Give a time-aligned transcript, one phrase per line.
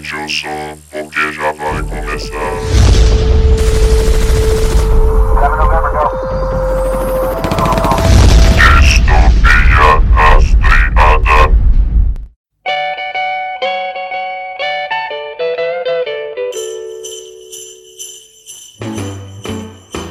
[0.00, 3.00] aumente o som, porque já vai começar.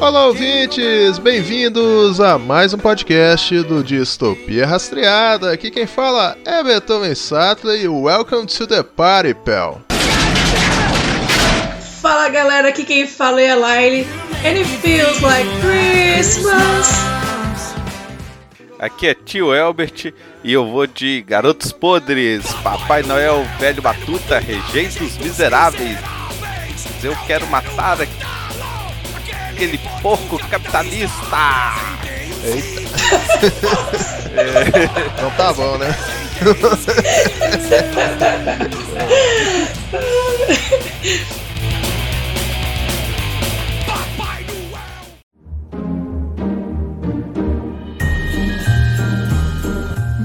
[0.09, 1.19] Olá, ouvintes!
[1.19, 5.53] Bem-vindos a mais um podcast do Distopia Rastreada.
[5.53, 9.83] Aqui quem fala é Beethoven Sattler e welcome to the party, pal.
[12.01, 14.07] Fala galera, aqui quem fala é a Lyle
[14.43, 16.87] and it feels like Christmas.
[18.79, 20.11] Aqui é tio Elbert
[20.43, 25.99] e eu vou de Garotos Podres, Papai Noel, Velho Batuta, Regentes Miseráveis.
[27.03, 28.01] Eu quero matar
[29.59, 31.73] aquele porco capitalista.
[32.43, 32.79] Eita!
[35.19, 35.93] Então tá bom, né?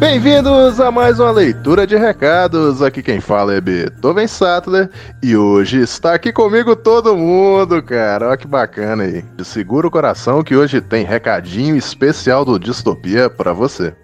[0.06, 2.82] Bem-vindos a mais uma leitura de recados.
[2.82, 4.90] Aqui quem fala é Beethoven Sattler
[5.22, 8.28] e hoje está aqui comigo todo mundo, cara.
[8.28, 9.24] Olha que bacana aí.
[9.42, 13.96] Segura o coração que hoje tem recadinho especial do Distopia pra você.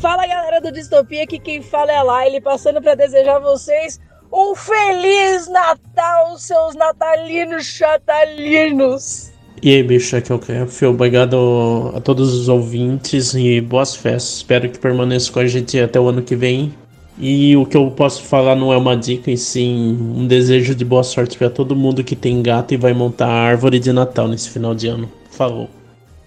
[0.00, 4.00] Fala galera do Distopia, aqui quem fala é a Lyle, passando pra desejar a vocês
[4.32, 9.29] um feliz Natal, seus natalinos chatalinos.
[9.62, 10.86] E aí, bicho, aqui é o Kef.
[10.86, 14.36] Obrigado a todos os ouvintes e boas festas.
[14.38, 16.72] Espero que permaneça com a gente até o ano que vem.
[17.18, 20.86] E o que eu posso falar não é uma dica, e sim um desejo de
[20.86, 24.26] boa sorte para todo mundo que tem gato e vai montar a árvore de Natal
[24.26, 25.10] nesse final de ano.
[25.30, 25.68] Falou.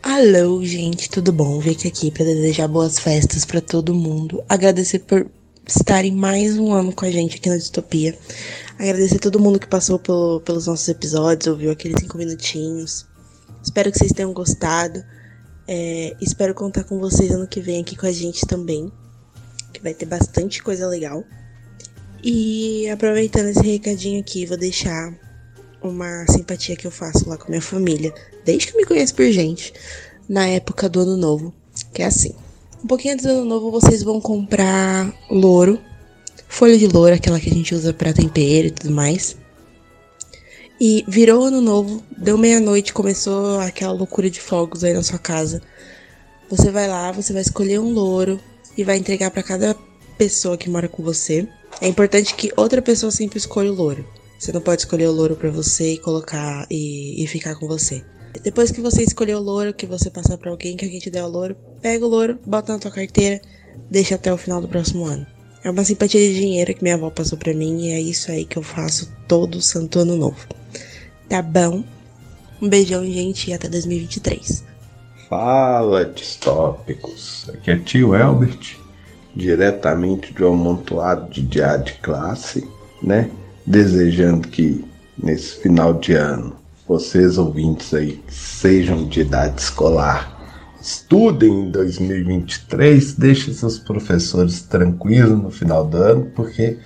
[0.03, 1.59] Alô, gente, tudo bom?
[1.59, 4.43] Vim aqui para desejar boas festas para todo mundo.
[4.47, 5.25] Agradecer por
[5.67, 8.15] estarem mais um ano com a gente aqui na Distopia.
[8.77, 13.07] Agradecer todo mundo que passou pelo- pelos nossos episódios, ouviu aqueles cinco minutinhos.
[13.63, 15.03] Espero que vocês tenham gostado.
[15.67, 18.91] É, espero contar com vocês ano que vem aqui com a gente também.
[19.71, 21.23] Que vai ter bastante coisa legal.
[22.23, 25.13] E aproveitando esse recadinho aqui, vou deixar
[25.81, 28.13] uma simpatia que eu faço lá com a minha família,
[28.45, 29.73] desde que eu me conheço por gente,
[30.29, 31.53] na época do ano novo,
[31.93, 32.33] que é assim.
[32.81, 35.79] Um pouquinho antes do ano novo, vocês vão comprar louro,
[36.47, 39.35] folha de louro, aquela que a gente usa pra tempero e tudo mais.
[40.85, 45.61] E virou ano novo, deu meia-noite, começou aquela loucura de fogos aí na sua casa.
[46.49, 48.37] Você vai lá, você vai escolher um louro
[48.77, 49.77] e vai entregar pra cada
[50.17, 51.47] pessoa que mora com você.
[51.79, 54.05] É importante que outra pessoa sempre escolha o louro.
[54.37, 58.03] Você não pode escolher o louro pra você e colocar e, e ficar com você.
[58.43, 61.23] Depois que você escolher o louro, que você passar pra alguém que alguém te der
[61.23, 63.39] o louro, pega o louro, bota na tua carteira,
[63.89, 65.25] deixa até o final do próximo ano.
[65.63, 68.43] É uma simpatia de dinheiro que minha avó passou pra mim e é isso aí
[68.43, 70.45] que eu faço todo santo ano novo.
[71.33, 71.83] Tá bom?
[72.61, 74.63] Um beijão, gente, e até 2023.
[75.27, 77.49] Fala, distópicos.
[77.51, 78.77] Aqui é tio Elbert,
[79.35, 82.69] diretamente de um amontoado de diário de classe,
[83.01, 83.31] né?
[83.65, 84.85] Desejando que
[85.17, 86.55] nesse final de ano,
[86.87, 90.39] vocês ouvintes aí sejam de idade escolar,
[90.79, 96.77] estudem em 2023, deixem seus professores tranquilos no final do ano, porque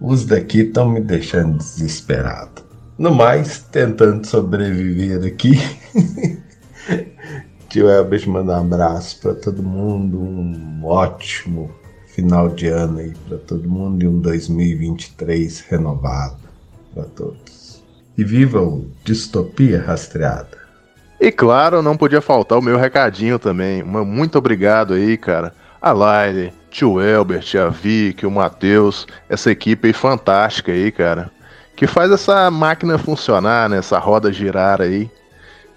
[0.00, 2.66] os daqui estão me deixando desesperado.
[2.98, 5.52] No mais, tentando sobreviver aqui.
[7.68, 11.70] Tio Elbert manda um abraço para todo mundo, um ótimo
[12.06, 16.38] final de ano aí para todo mundo e um 2023 renovado
[16.92, 17.84] para todos.
[18.16, 20.58] E viva o Distopia Rastreada.
[21.20, 23.84] E claro, não podia faltar o meu recadinho também.
[23.84, 25.54] Muito obrigado aí, cara.
[25.80, 31.30] A Laile, tio Elbert, a Vicky, o Matheus, essa equipe aí fantástica aí, cara.
[31.78, 33.78] Que faz essa máquina funcionar, né?
[33.78, 35.08] Essa roda girar aí.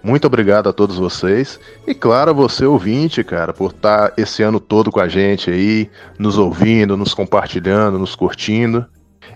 [0.01, 1.59] Muito obrigado a todos vocês.
[1.85, 5.87] E claro, a você ouvinte, cara, por estar esse ano todo com a gente aí,
[6.17, 8.83] nos ouvindo, nos compartilhando, nos curtindo.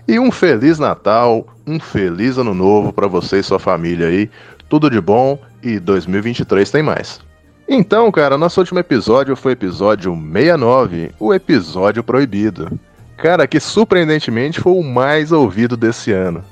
[0.08, 4.28] E um feliz Natal, um feliz ano novo para você e sua família aí.
[4.68, 7.20] Tudo de bom e 2023 tem mais.
[7.68, 12.76] Então, cara, nosso último episódio foi o episódio 69, o episódio proibido.
[13.16, 16.42] Cara, que surpreendentemente foi o mais ouvido desse ano.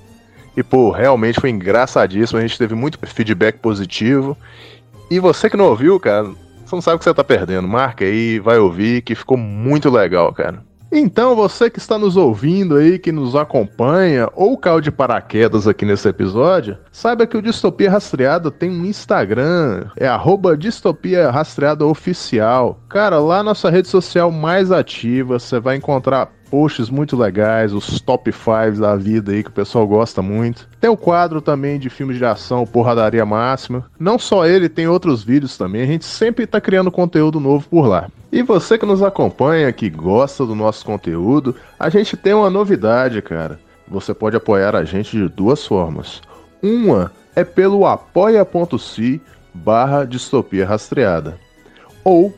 [0.56, 4.36] E, pô, realmente foi engraçadíssimo, a gente teve muito feedback positivo.
[5.10, 6.28] E você que não ouviu, cara,
[6.64, 7.68] você não sabe o que você tá perdendo.
[7.68, 10.62] Marca aí, vai ouvir, que ficou muito legal, cara.
[10.96, 15.84] Então, você que está nos ouvindo aí, que nos acompanha, ou caiu de paraquedas aqui
[15.84, 21.32] nesse episódio, saiba que o Distopia Rastreada tem um Instagram, é arroba Distopia
[21.80, 22.78] Oficial.
[22.88, 28.30] Cara, lá nossa rede social mais ativa, você vai encontrar posts muito legais, os top
[28.30, 30.68] 5 da vida aí que o pessoal gosta muito.
[30.80, 33.86] Tem o quadro também de filmes de ação, Porradaria Máxima.
[33.98, 35.82] Não só ele, tem outros vídeos também.
[35.82, 38.08] A gente sempre tá criando conteúdo novo por lá.
[38.30, 43.20] E você que nos acompanha, que gosta do nosso conteúdo, a gente tem uma novidade,
[43.20, 43.58] cara.
[43.88, 46.22] Você pode apoiar a gente de duas formas.
[46.62, 49.20] Uma é pelo apoia.se
[49.52, 51.36] barra distopia rastreada.
[52.04, 52.32] Ou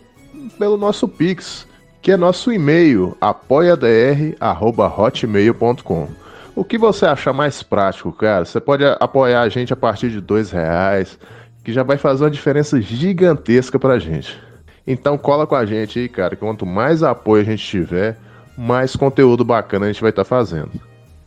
[0.59, 1.66] pelo nosso Pix,
[2.07, 6.09] que é nosso e-mail, apoiadr.hotmail.com.
[6.55, 8.45] O que você achar mais prático, cara?
[8.45, 11.19] Você pode apoiar a gente a partir de dois reais,
[11.65, 14.41] que já vai fazer uma diferença gigantesca pra gente.
[14.87, 16.37] Então cola com a gente aí, cara.
[16.37, 18.17] Quanto mais apoio a gente tiver,
[18.57, 20.71] mais conteúdo bacana a gente vai estar tá fazendo.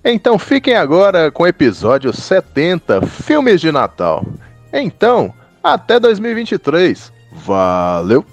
[0.01, 4.25] Então fiquem agora com o episódio 70, Filmes de Natal.
[4.71, 7.11] Então, até 2023.
[7.33, 8.25] Valeu!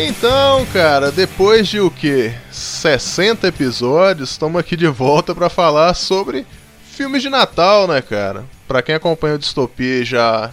[0.00, 2.32] Então, cara, depois de o que?
[2.52, 6.46] 60 episódios, estamos aqui de volta para falar sobre
[6.92, 8.44] filmes de Natal, né, cara?
[8.68, 10.52] Para quem acompanha o Distopia já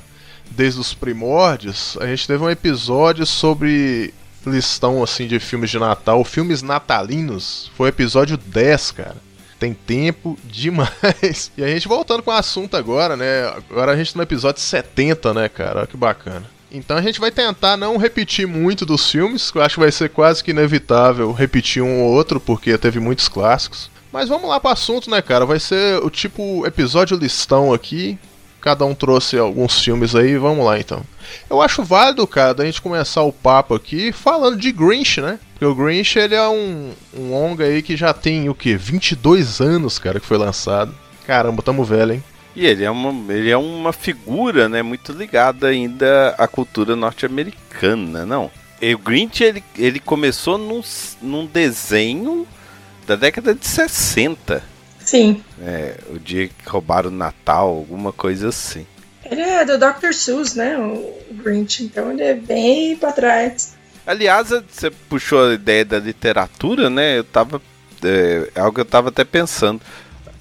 [0.50, 4.12] desde os primórdios, a gente teve um episódio sobre
[4.48, 7.70] listão assim de filmes de Natal, filmes natalinos.
[7.78, 9.18] Foi o episódio 10, cara.
[9.60, 11.52] Tem tempo demais.
[11.56, 13.46] E a gente voltando com o assunto agora, né?
[13.70, 15.82] Agora a gente tá no episódio 70, né, cara?
[15.82, 16.55] Olha que bacana.
[16.76, 20.10] Então a gente vai tentar não repetir muito dos filmes, eu acho que vai ser
[20.10, 23.90] quase que inevitável repetir um ou outro, porque teve muitos clássicos.
[24.12, 25.46] Mas vamos lá para o assunto, né, cara?
[25.46, 28.18] Vai ser o tipo episódio listão aqui.
[28.60, 31.02] Cada um trouxe alguns filmes aí, vamos lá então.
[31.50, 35.40] Eu acho válido, cara, da gente começar o papo aqui falando de Grinch, né?
[35.54, 38.76] Porque o Grinch ele é um, um longa aí que já tem o que?
[38.76, 40.94] 22 anos, cara, que foi lançado.
[41.28, 42.24] Caramba, tamo velho, hein?
[42.56, 48.26] E ele é uma, ele é uma figura né, muito ligada ainda à cultura norte-americana,
[48.26, 48.50] não?
[48.82, 50.82] E o Grinch ele, ele começou num,
[51.22, 52.48] num desenho
[53.06, 54.64] da década de 60.
[55.00, 55.44] Sim.
[55.62, 58.86] É, o dia que roubaram o Natal, alguma coisa assim.
[59.24, 60.14] Ele é do Dr.
[60.14, 60.78] Seuss, né?
[60.78, 63.76] O Grinch, então ele é bem pra trás.
[64.06, 67.18] Aliás, você puxou a ideia da literatura, né?
[67.18, 67.62] Eu tava.
[68.04, 69.82] É, é algo que eu tava até pensando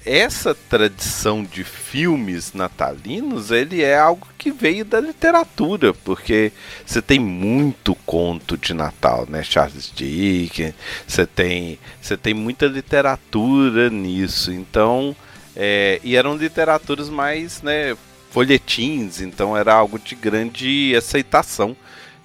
[0.05, 6.51] essa tradição de filmes natalinos, ele é algo que veio da literatura, porque
[6.85, 9.41] você tem muito conto de Natal, né?
[9.43, 10.75] Charles Dickens,
[11.07, 15.15] você tem, você tem muita literatura nisso, então,
[15.55, 17.97] é, e eram literaturas mais, né,
[18.29, 21.75] folhetins, então era algo de grande aceitação.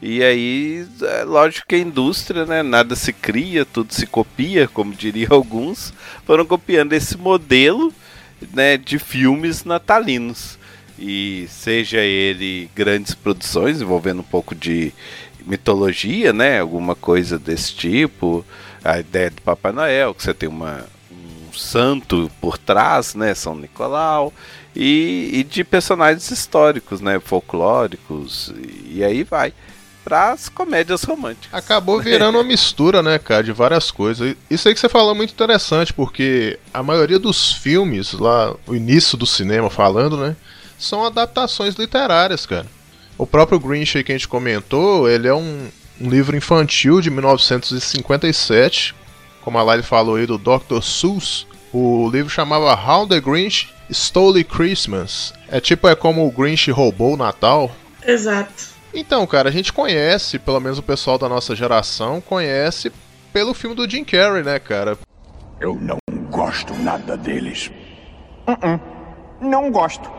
[0.03, 4.95] E aí, é lógico que a indústria, né, nada se cria, tudo se copia, como
[4.95, 5.93] diriam alguns,
[6.25, 7.93] foram copiando esse modelo,
[8.55, 10.59] né, de filmes natalinos.
[10.99, 14.93] E seja ele grandes produções envolvendo um pouco de
[15.47, 18.45] mitologia, né, alguma coisa desse tipo,
[18.83, 23.55] a ideia do Papai Noel, que você tem uma, um santo por trás, né, São
[23.55, 24.33] Nicolau,
[24.75, 28.53] e, e de personagens históricos, né, folclóricos,
[28.87, 29.53] e aí vai
[30.05, 31.53] para as comédias românticas.
[31.53, 34.35] Acabou virando uma mistura, né, cara, de várias coisas.
[34.49, 38.75] Isso aí que você falou é muito interessante, porque a maioria dos filmes, lá, o
[38.75, 40.37] início do cinema falando, né,
[40.79, 42.67] são adaptações literárias, cara.
[43.17, 45.69] O próprio Grinch aí que a gente comentou, ele é um,
[46.01, 48.95] um livro infantil de 1957,
[49.43, 50.81] como a Lyle falou aí, do Dr.
[50.83, 51.47] Seuss.
[51.73, 55.33] O livro chamava How the Grinch Stole Christmas.
[55.49, 57.71] É tipo, é como o Grinch roubou o Natal.
[58.05, 58.70] Exato.
[58.93, 62.93] Então, cara, a gente conhece, pelo menos o pessoal da nossa geração conhece
[63.33, 64.99] pelo filme do Jim Carrey, né, cara?
[65.61, 65.99] Eu não
[66.31, 67.71] gosto nada deles.
[68.47, 68.81] Uh -uh.
[69.41, 70.11] Não gosto.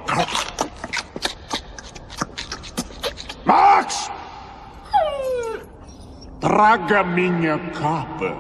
[3.45, 4.09] Max!
[6.39, 8.35] Traga minha capa.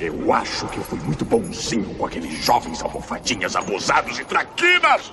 [0.00, 5.12] Eu acho que eu fui muito bonzinho com aqueles jovens almofadinhas abusados e traquinas.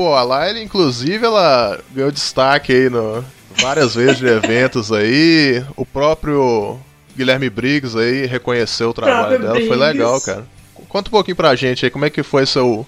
[0.00, 3.22] Pô, a Laila, inclusive, ela ganhou destaque aí no,
[3.60, 5.62] várias vezes de eventos aí.
[5.76, 6.80] O próprio
[7.14, 9.68] Guilherme Briggs aí reconheceu o trabalho dela, Briggs.
[9.68, 10.46] foi legal, cara.
[10.88, 12.86] Conta um pouquinho pra gente aí, como é que foi seu,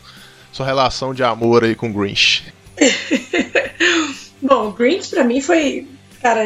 [0.50, 2.50] sua relação de amor aí com o Grinch?
[4.40, 5.86] Bom, o Grinch pra mim foi,
[6.22, 6.44] cara,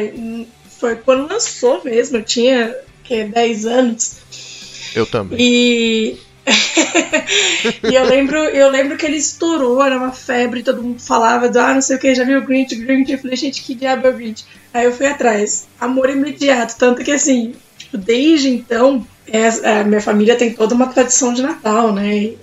[0.77, 4.17] foi quando lançou mesmo, eu tinha, que 10 anos.
[4.93, 5.39] Eu também.
[5.39, 6.17] E
[7.83, 11.59] e eu lembro, eu lembro que ele estourou, era uma febre, todo mundo falava do,
[11.59, 14.07] ah, não sei o que, já viu o Grinch, Grinch, eu falei, gente, que diabo
[14.07, 14.45] é o Grinch?
[14.73, 17.53] Aí eu fui atrás, amor imediato, tanto que assim,
[17.87, 19.47] Tipo, desde então, é,
[19.79, 22.33] a minha família tem toda uma tradição de Natal, né?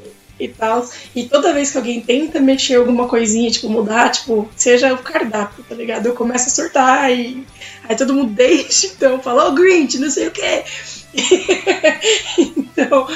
[0.40, 0.88] E tal.
[1.14, 5.64] E toda vez que alguém tenta mexer alguma coisinha, tipo, mudar, tipo, seja o cardápio,
[5.68, 6.06] tá ligado?
[6.06, 7.46] Eu começo a surtar e
[7.86, 10.64] aí todo mundo desde então fala, oh, Grinch, não sei o quê.
[12.38, 13.06] então,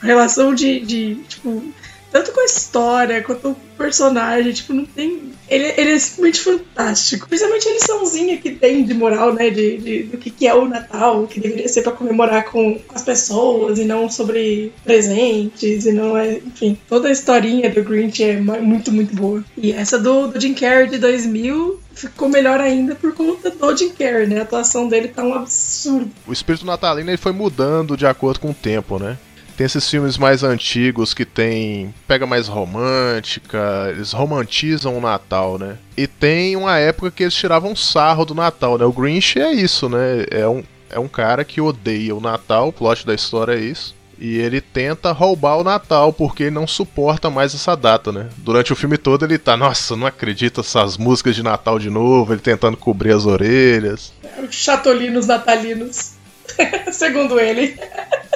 [0.00, 1.62] relação de, de, tipo,
[2.10, 5.32] tanto com a história quanto com o personagem, tipo, não tem.
[5.48, 7.28] Ele, ele é simplesmente fantástico.
[7.28, 9.50] Principalmente a liçãozinha que tem de moral, né?
[9.50, 12.94] De, de do que, que é o Natal, que deveria ser para comemorar com, com,
[12.94, 16.38] as pessoas e não sobre presentes, e não é.
[16.38, 19.44] Enfim, toda a historinha do Grinch é muito, muito boa.
[19.56, 23.90] E essa do, do Jim Carrey de 2000 ficou melhor ainda por conta do Jim
[23.90, 24.40] Carrey, né?
[24.40, 26.10] A atuação dele tá um absurdo.
[26.26, 29.18] O espírito natalino ele foi mudando de acordo com o tempo, né?
[29.58, 35.78] Tem esses filmes mais antigos que tem pega mais romântica, eles romantizam o Natal, né?
[35.96, 38.84] E tem uma época que eles tiravam sarro do Natal, né?
[38.84, 40.26] O Grinch é isso, né?
[40.30, 43.96] É um, é um cara que odeia o Natal, o plot da história é isso.
[44.16, 48.28] E ele tenta roubar o Natal porque ele não suporta mais essa data, né?
[48.36, 52.32] Durante o filme todo ele tá, nossa, não acredito essas músicas de Natal de novo,
[52.32, 54.12] ele tentando cobrir as orelhas.
[54.52, 56.12] Chatolinos natalinos,
[56.92, 57.76] segundo ele.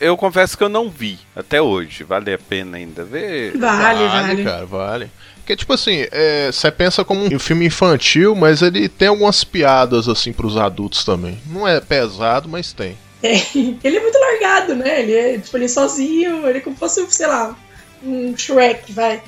[0.00, 2.04] Eu confesso que eu não vi até hoje.
[2.04, 3.56] Vale a pena ainda ver?
[3.56, 4.26] Vale, vale.
[4.26, 5.10] Vale, cara, vale.
[5.36, 6.04] Porque, tipo assim,
[6.52, 11.04] você é, pensa como um filme infantil, mas ele tem algumas piadas, assim, pros adultos
[11.04, 11.38] também.
[11.46, 12.98] Não é pesado, mas tem.
[13.22, 13.34] É,
[13.84, 15.02] ele é muito largado, né?
[15.02, 17.56] Ele é, tipo, ele é sozinho, ele é como se fosse, sei lá,
[18.02, 19.22] um Shrek, vai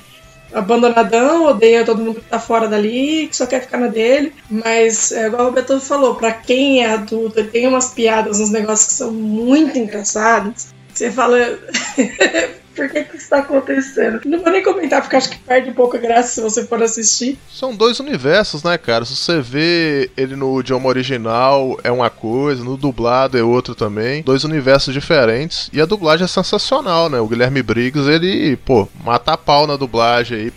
[0.53, 4.33] abandonadão, odeia todo mundo que tá fora dali, que só quer ficar na dele.
[4.49, 8.87] Mas, é, igual o Beto falou, para quem é adulto, tem umas piadas, uns negócios
[8.87, 10.67] que são muito engraçados.
[10.93, 11.37] Você fala.
[12.79, 14.21] por que, que isso tá acontecendo?
[14.25, 16.81] Não vou nem comentar, porque acho que perde um pouco a graça se você for
[16.81, 17.37] assistir.
[17.51, 19.03] São dois universos, né, cara?
[19.03, 24.23] Se você vê ele no idioma original, é uma coisa, no dublado é outro também.
[24.23, 25.69] Dois universos diferentes.
[25.73, 27.19] E a dublagem é sensacional, né?
[27.19, 30.53] O Guilherme Briggs, ele, pô, mata a pau na dublagem aí.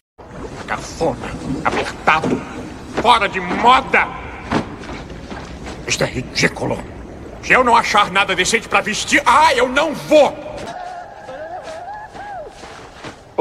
[0.66, 1.30] Cafona,
[1.64, 2.40] apertado,
[3.00, 4.06] fora de moda!
[5.88, 6.82] Isto é ridículo.
[7.42, 10.41] Se eu não achar nada decente para vestir, ah, eu não vou!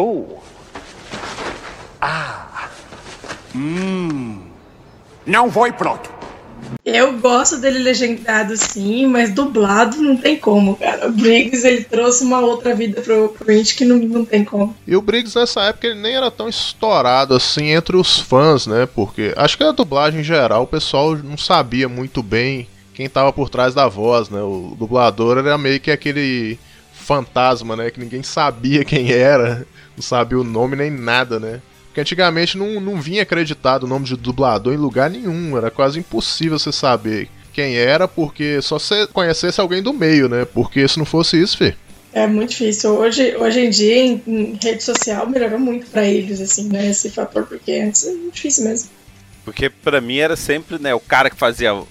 [0.03, 0.25] Oh.
[2.01, 2.69] Ah.
[3.55, 4.41] Hum.
[5.27, 6.09] Não vou e pronto.
[6.83, 11.07] Eu gosto dele legendado sim, mas dublado não tem como, cara.
[11.07, 14.75] O Briggs ele trouxe uma outra vida pro, pro que não, não tem como.
[14.87, 18.87] E o Briggs nessa época ele nem era tão estourado assim entre os fãs, né?
[18.87, 23.31] Porque acho que a dublagem em geral o pessoal não sabia muito bem quem tava
[23.31, 24.41] por trás da voz, né?
[24.41, 26.57] O dublador era meio que aquele
[27.01, 27.91] fantasma, né?
[27.91, 31.61] Que ninguém sabia quem era não sabia o nome nem nada, né?
[31.87, 35.99] Porque antigamente não, não vinha acreditado o nome de dublador em lugar nenhum, era quase
[35.99, 40.45] impossível você saber quem era, porque só você conhecesse alguém do meio, né?
[40.45, 41.75] Porque se não fosse isso, Fê.
[42.13, 42.91] É muito difícil.
[42.91, 46.89] Hoje, hoje em dia, em, em rede social, melhorou muito para eles, assim, né?
[46.89, 48.89] Esse fator, porque antes é muito difícil mesmo.
[49.43, 51.87] Porque para mim era sempre, né, o cara que fazia o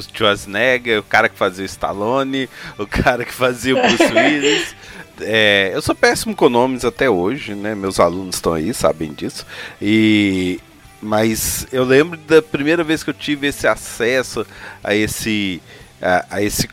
[0.00, 4.74] Schwarzenegger, o cara que fazia o Stallone, o cara que fazia o Bruce Willis.
[5.20, 7.74] É, eu sou péssimo com nomes até hoje, né?
[7.74, 9.46] Meus alunos estão aí, sabem disso.
[9.80, 10.60] E
[11.00, 14.46] mas eu lembro da primeira vez que eu tive esse acesso
[14.82, 15.62] a esse
[16.00, 16.66] a, a esse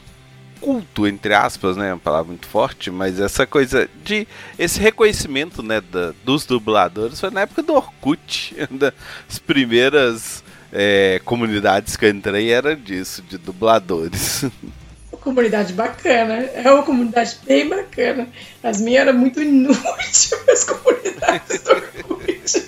[0.61, 5.81] culto entre aspas, né, uma palavra muito forte, mas essa coisa de esse reconhecimento, né,
[5.81, 12.51] da, dos dubladores foi na época do Orkut, das primeiras é, comunidades que eu entrei
[12.51, 14.45] era disso, de dubladores.
[15.21, 16.33] comunidade bacana.
[16.53, 18.27] É uma comunidade bem bacana.
[18.61, 22.67] As minhas eram muito inúteis, as comunidades do Orkut.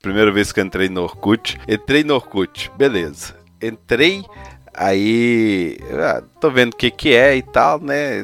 [0.00, 3.34] Primeira vez que entrei no Orkut, entrei no Orkut, beleza.
[3.60, 4.24] Entrei,
[4.72, 8.22] aí ah, tô vendo o que que é e tal, né?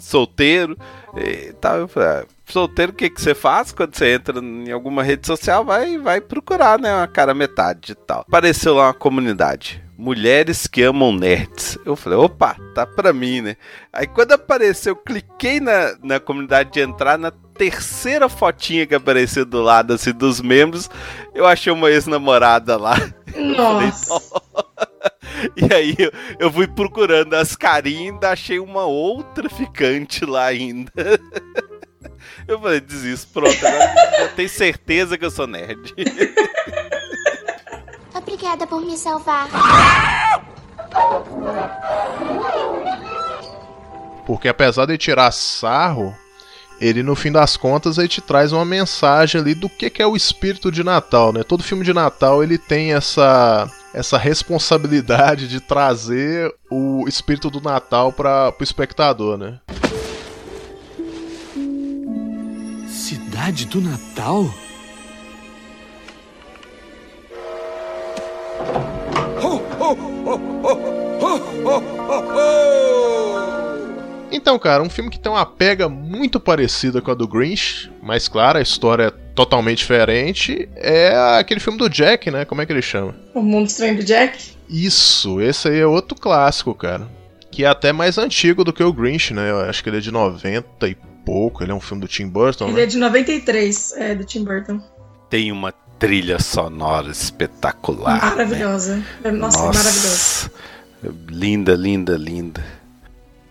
[0.00, 0.76] Solteiro
[1.14, 1.88] e tal.
[1.96, 5.64] Ah, solteiro, o que que você faz quando você entra em alguma rede social?
[5.64, 6.94] Vai, vai procurar, né?
[6.94, 8.20] Uma cara metade e tal.
[8.20, 11.78] Apareceu lá uma comunidade Mulheres que amam nerds.
[11.84, 13.56] Eu falei, opa, tá pra mim, né?
[13.92, 19.44] Aí quando apareceu, eu cliquei na, na comunidade de entrar, na terceira fotinha que apareceu
[19.44, 20.90] do lado, assim, dos membros,
[21.34, 22.96] eu achei uma ex-namorada lá.
[23.36, 24.20] Nossa.
[25.56, 30.46] e aí eu, eu fui procurando as carinhas e ainda achei uma outra ficante lá
[30.46, 30.92] ainda.
[32.46, 35.94] Eu falei, desisto, pronto, agora eu tenho certeza que eu sou nerd.
[38.26, 39.48] Obrigada por me salvar.
[44.26, 46.14] Porque apesar de tirar sarro,
[46.80, 50.06] ele no fim das contas ele te traz uma mensagem ali do que, que é
[50.06, 51.42] o espírito de Natal, né?
[51.42, 58.10] Todo filme de Natal ele tem essa essa responsabilidade de trazer o espírito do Natal
[58.10, 59.60] para o espectador, né?
[62.88, 64.52] Cidade do Natal?
[74.30, 78.26] Então, cara, um filme que tem uma pega muito parecida com a do Grinch, mas
[78.28, 82.44] claro, a história é totalmente diferente, é aquele filme do Jack, né?
[82.44, 83.14] Como é que ele chama?
[83.34, 84.52] O Mundo Estranho do Jack.
[84.68, 87.08] Isso, esse aí é outro clássico, cara.
[87.50, 89.50] Que é até mais antigo do que o Grinch, né?
[89.50, 92.26] Eu acho que ele é de 90 e pouco, ele é um filme do Tim
[92.28, 92.82] Burton, Ele né?
[92.82, 94.80] é de 93, é, do Tim Burton.
[95.30, 95.72] Tem uma
[96.04, 98.22] trilha sonora espetacular.
[98.22, 98.30] né?
[98.30, 99.02] Maravilhosa.
[99.32, 100.50] Nossa, é maravilhosa.
[101.28, 102.64] Linda, linda, linda.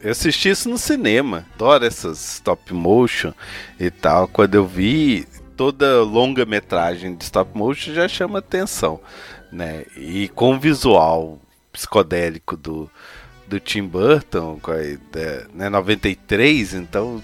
[0.02, 1.46] Eu assisti isso no cinema.
[1.56, 3.34] Adoro essas stop motion
[3.80, 4.28] e tal.
[4.28, 9.00] Quando eu vi toda longa metragem de stop motion já chama atenção,
[9.52, 9.86] né?
[9.96, 11.40] E com o visual
[11.72, 12.90] psicodélico do,
[13.48, 14.60] do Tim Burton,
[15.54, 17.20] né, 93, então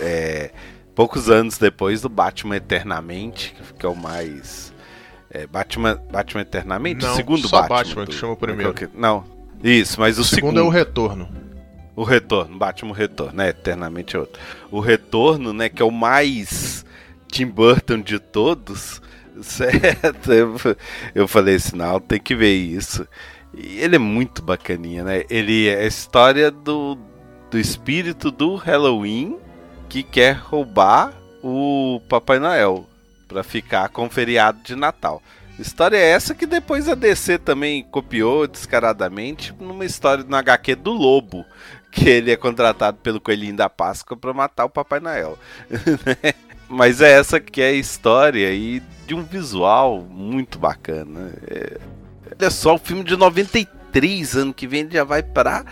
[0.00, 0.50] é,
[0.98, 4.74] poucos anos depois do Batman Eternamente, que é o mais
[5.30, 8.74] é, Batman, Batman Eternamente, Não, o segundo só Batman, Batman que do- chama o primeiro.
[8.94, 9.24] Não,
[9.62, 11.28] isso, mas o, O segundo é o Retorno.
[11.94, 13.50] o retorno, Batman Retorno, né?
[13.50, 14.42] Eternamente é outro.
[14.72, 15.68] O retorno, né?
[15.68, 16.84] Que é o mais
[17.30, 19.00] Tim Burton de todos.
[19.40, 20.32] Certo?
[20.32, 20.56] Eu,
[21.14, 23.06] eu falei assim, não, tem que ver isso.
[23.56, 25.22] E ele é muito bacaninha, né?
[25.30, 26.98] Ele é a história do,
[27.48, 29.38] do espírito do Halloween
[29.88, 32.86] que quer roubar o Papai Noel
[33.26, 35.22] para ficar com feriado de Natal.
[35.58, 40.92] História é essa que depois a DC também copiou descaradamente numa história no HQ do
[40.92, 41.44] Lobo,
[41.90, 45.36] que ele é contratado pelo Coelhinho da Páscoa para matar o Papai Noel.
[45.68, 46.32] né?
[46.68, 51.32] Mas é essa que é a história e de um visual muito bacana.
[51.48, 51.78] É...
[52.40, 55.64] Olha só, o filme de 93, ano que vem já vai para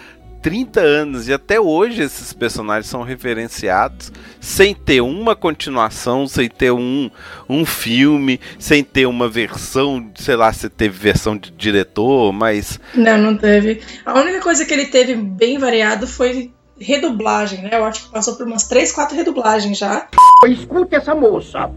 [0.46, 6.70] 30 anos e até hoje esses personagens são referenciados sem ter uma continuação, sem ter
[6.70, 7.10] um,
[7.48, 13.18] um filme, sem ter uma versão, sei lá se teve versão de diretor, mas Não,
[13.18, 13.80] não teve.
[14.04, 17.70] A única coisa que ele teve bem variado foi redublagem, né?
[17.72, 20.06] Eu acho que passou por umas 3, 4 redublagens já.
[20.46, 21.72] Escute essa moça.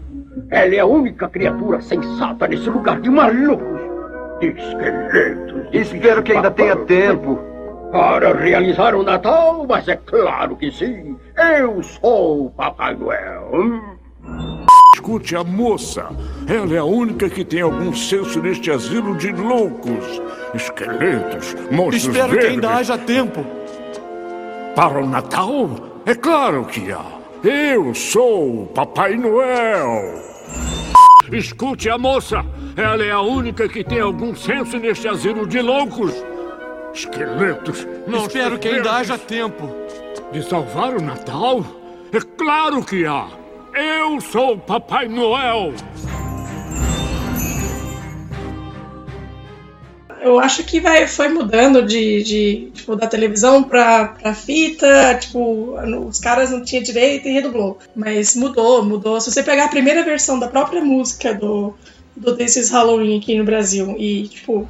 [0.48, 3.80] Ela é a única criatura sensata nesse lugar de malucos.
[4.40, 5.66] Esqueletos.
[5.72, 7.49] Espero que ainda tenha tempo.
[7.92, 11.16] Para realizar o Natal, mas é claro que sim.
[11.36, 13.50] Eu sou o Papai Noel.
[13.52, 13.80] Hum?
[14.94, 16.06] Escute a moça.
[16.46, 20.22] Ela é a única que tem algum senso neste asilo de loucos.
[20.54, 22.50] Esqueletos, monstros Espero que verdes.
[22.50, 23.44] ainda haja tempo.
[24.76, 25.70] Para o Natal?
[26.06, 27.04] É claro que há.
[27.42, 30.22] Eu sou o Papai Noel.
[31.32, 32.44] Escute a moça.
[32.76, 36.14] Ela é a única que tem algum senso neste asilo de loucos.
[36.92, 39.70] Esqueletos, monstros Espero que ainda haja tempo.
[40.32, 41.64] De salvar o Natal?
[42.12, 43.28] É claro que há.
[43.74, 45.72] Eu sou o Papai Noel.
[50.20, 55.76] Eu acho que vai, foi mudando de, de tipo, da televisão pra, pra fita, tipo,
[56.06, 57.78] os caras não tinham direito e redublou.
[57.96, 59.20] Mas mudou, mudou.
[59.20, 61.74] Se você pegar a primeira versão da própria música do,
[62.14, 64.68] do This is Halloween aqui no Brasil e, tipo,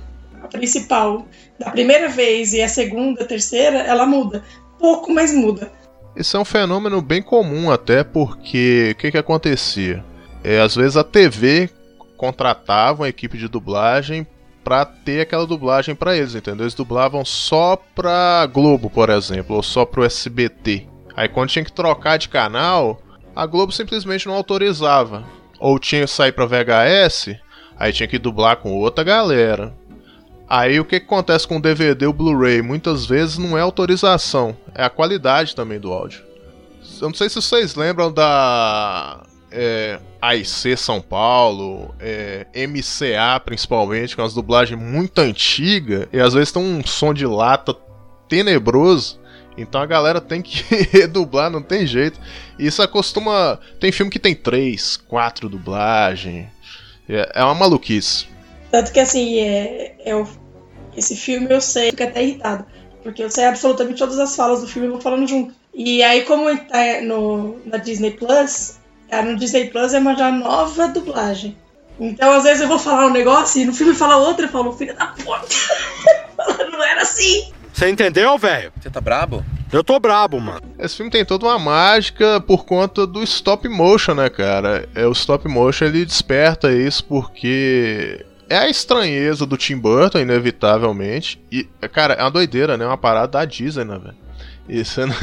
[0.50, 1.26] principal
[1.58, 4.42] da primeira vez e a segunda, a terceira, ela muda.
[4.78, 5.70] Pouco, mas muda.
[6.16, 10.04] Isso é um fenômeno bem comum até porque o que, que acontecia?
[10.42, 11.70] É, às vezes a TV
[12.16, 14.26] contratava uma equipe de dublagem
[14.62, 16.64] pra ter aquela dublagem pra eles, entendeu?
[16.64, 20.86] Eles dublavam só pra Globo, por exemplo, ou só pro SBT.
[21.16, 23.00] Aí quando tinha que trocar de canal,
[23.34, 25.24] a Globo simplesmente não autorizava.
[25.58, 27.36] Ou tinha que sair pra VHS,
[27.78, 29.74] aí tinha que dublar com outra galera.
[30.50, 32.60] Aí o que, acontece com o DVD e o Blu-ray?
[32.60, 36.24] Muitas vezes não é autorização, é a qualidade também do áudio.
[37.00, 44.22] Eu não sei se vocês lembram da é, AIC São Paulo, é, MCA principalmente, é
[44.24, 47.72] uma dublagem muito antiga e às vezes tem um som de lata
[48.28, 49.20] tenebroso.
[49.56, 52.18] Então a galera tem que redublar, não tem jeito.
[52.58, 53.60] Isso acostuma.
[53.78, 56.48] Tem filme que tem três, quatro dublagens.
[57.08, 58.26] É, é uma maluquice.
[58.70, 60.39] Tanto que assim, é, é o-
[61.00, 62.64] esse filme eu sei, fico até irritado.
[63.02, 65.54] Porque eu sei absolutamente todas as falas do filme e vou falando junto.
[65.74, 70.30] E aí, como tá no, na Disney Plus, é, no Disney Plus é uma já
[70.30, 71.56] nova dublagem.
[71.98, 74.72] Então, às vezes, eu vou falar um negócio e no filme fala outro, eu falo,
[74.72, 75.46] filho da puta.
[76.70, 77.50] Não era assim.
[77.72, 78.72] Você entendeu, velho?
[78.80, 79.44] Você tá brabo?
[79.72, 80.62] Eu tô brabo, mano.
[80.78, 84.88] Esse filme tem toda uma mágica por conta do stop motion, né, cara?
[84.94, 91.40] É, o stop motion ele desperta isso porque é a estranheza do Tim Burton, inevitavelmente.
[91.52, 92.84] E, cara, é uma doideira, né?
[92.84, 94.16] Uma parada da Disney, né, velho?
[94.68, 95.14] Isso, né?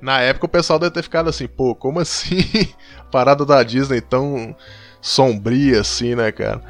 [0.00, 2.44] na época o pessoal deve ter ficado assim, pô, como assim?
[3.10, 4.54] parada da Disney tão
[5.00, 6.60] sombria assim, né, cara?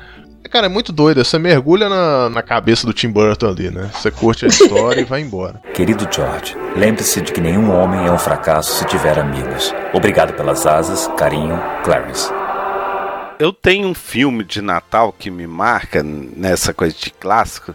[0.51, 1.25] Cara, é muito doido.
[1.25, 3.91] Você mergulha na, na cabeça do Tim Burton ali, né?
[3.95, 5.63] Você curte a história e vai embora.
[5.73, 9.75] Querido George, lembre-se de que nenhum homem é um fracasso se tiver amigos.
[9.95, 12.42] Obrigado pelas asas, carinho, Clarence.
[13.39, 17.75] Eu tenho um filme de Natal que me marca nessa coisa de clássico.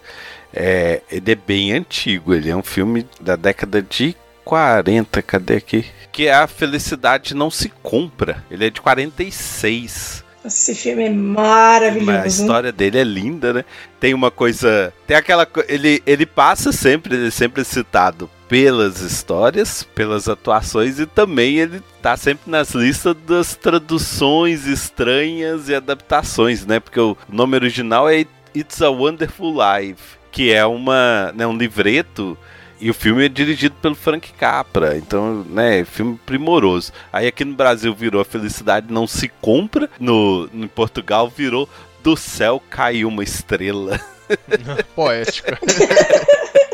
[0.54, 4.16] É, ele é bem antigo, ele é um filme da década de
[4.46, 5.86] 40, cadê aqui?
[6.12, 8.44] Que é A Felicidade Não Se Compra.
[8.50, 10.24] Ele é de 46.
[10.46, 12.12] Esse filme é maravilhoso.
[12.12, 13.66] A história dele é linda, né?
[14.00, 14.94] Tem uma coisa.
[15.06, 15.46] Tem aquela.
[15.68, 21.82] Ele, ele passa sempre, ele é sempre citado pelas histórias, pelas atuações e também ele
[22.02, 26.80] tá sempre nas listas das traduções estranhas e adaptações, né?
[26.80, 32.38] Porque o nome original é It's a Wonderful Life, que é uma, né, um livreto
[32.80, 36.94] e o filme é dirigido pelo Frank Capra, então, né, filme primoroso.
[37.12, 41.68] Aí aqui no Brasil virou A Felicidade Não Se Compra, no, no Portugal virou
[42.04, 44.00] Do Céu Caiu Uma Estrela.
[44.96, 45.58] Poética.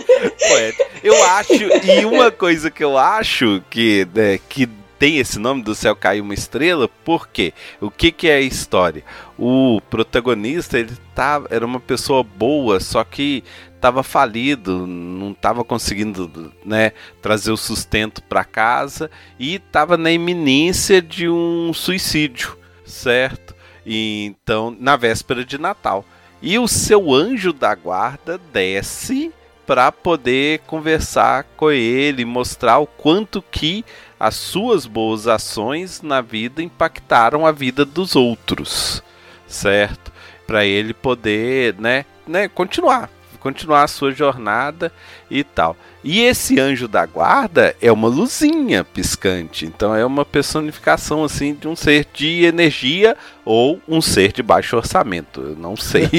[0.48, 0.88] Poética.
[1.04, 4.68] Eu acho, e uma coisa que eu acho que, né, que
[5.04, 7.54] tem esse nome do céu caiu uma estrela, por quê?
[7.82, 9.04] O que, que é a história?
[9.38, 13.44] O protagonista, ele tá, era uma pessoa boa, só que
[13.76, 21.02] estava falido, não estava conseguindo né, trazer o sustento para casa e estava na iminência
[21.02, 23.54] de um suicídio, certo?
[23.86, 26.06] E, então, na véspera de Natal.
[26.42, 29.34] E o seu anjo da guarda desce
[29.66, 33.86] para poder conversar com ele, mostrar o quanto que
[34.20, 39.04] as suas boas ações na vida impactaram a vida dos outros,
[39.48, 40.12] certo?
[40.46, 43.10] Para ele poder, né, né, continuar,
[43.44, 44.90] continuar a sua jornada
[45.30, 45.76] e tal.
[46.02, 51.68] E esse anjo da guarda é uma luzinha piscante, então é uma personificação assim de
[51.68, 56.10] um ser de energia ou um ser de baixo orçamento, eu não sei.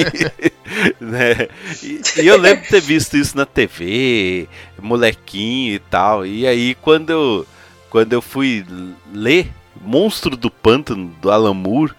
[1.01, 1.49] né?
[1.83, 4.47] e, e, eu lembro de ter visto isso na TV,
[4.81, 6.27] molequinho e tal.
[6.27, 7.47] E aí quando eu,
[7.89, 8.67] quando eu fui
[9.13, 11.93] ler Monstro do Pântano do Alan Moore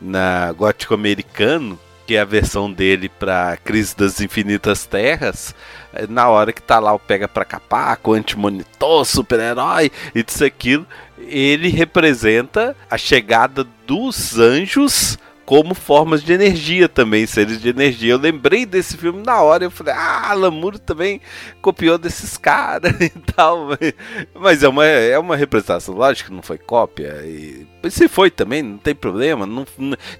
[0.00, 5.54] na Gótico Americano, que é a versão dele para Crise das Infinitas Terras,
[5.92, 10.44] é, na hora que tá lá o pega pra capar, com anti-monitor, super-herói e disso
[10.44, 10.86] aquilo,
[11.18, 18.12] ele representa a chegada dos anjos como formas de energia também, seres de energia.
[18.12, 21.20] Eu lembrei desse filme na hora, eu falei, ah, Lamuro também
[21.60, 23.68] copiou desses caras e tal.
[24.34, 27.22] Mas é uma, é uma representação, lógico que não foi cópia.
[27.24, 29.46] E se foi também, não tem problema.
[29.46, 29.66] Não,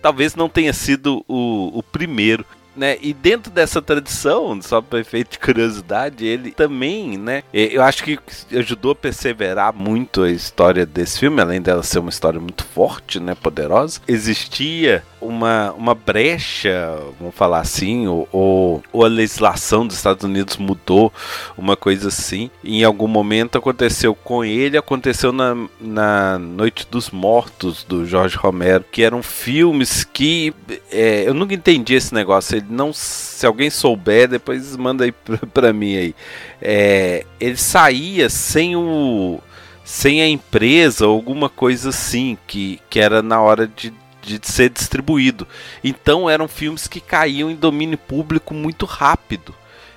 [0.01, 2.45] talvez não tenha sido o, o primeiro
[2.77, 2.97] né?
[3.01, 7.43] E dentro dessa tradição, só para efeito de curiosidade, ele também, né?
[7.53, 8.19] Eu acho que
[8.57, 13.21] ajudou a perseverar muito a história desse filme, além dela ser uma história muito forte,
[13.21, 13.35] né?
[13.35, 14.01] Poderosa.
[14.07, 20.57] Existia uma, uma brecha, vamos falar assim, ou, ou, ou a legislação dos Estados Unidos
[20.57, 21.13] mudou,
[21.57, 22.51] uma coisa assim.
[22.65, 28.85] Em algum momento aconteceu com ele, aconteceu na, na Noite dos Mortos, do Jorge Romero,
[28.91, 30.53] que eram filmes que
[30.91, 32.93] é, eu nunca entendi esse negócio ele não.
[32.93, 35.13] Se alguém souber, depois manda aí
[35.53, 36.15] pra mim aí.
[36.61, 39.41] É, ele saía sem o.
[39.85, 45.47] sem a empresa, alguma coisa assim, que, que era na hora de, de ser distribuído.
[45.83, 49.55] Então eram filmes que caíam em domínio público muito rápido.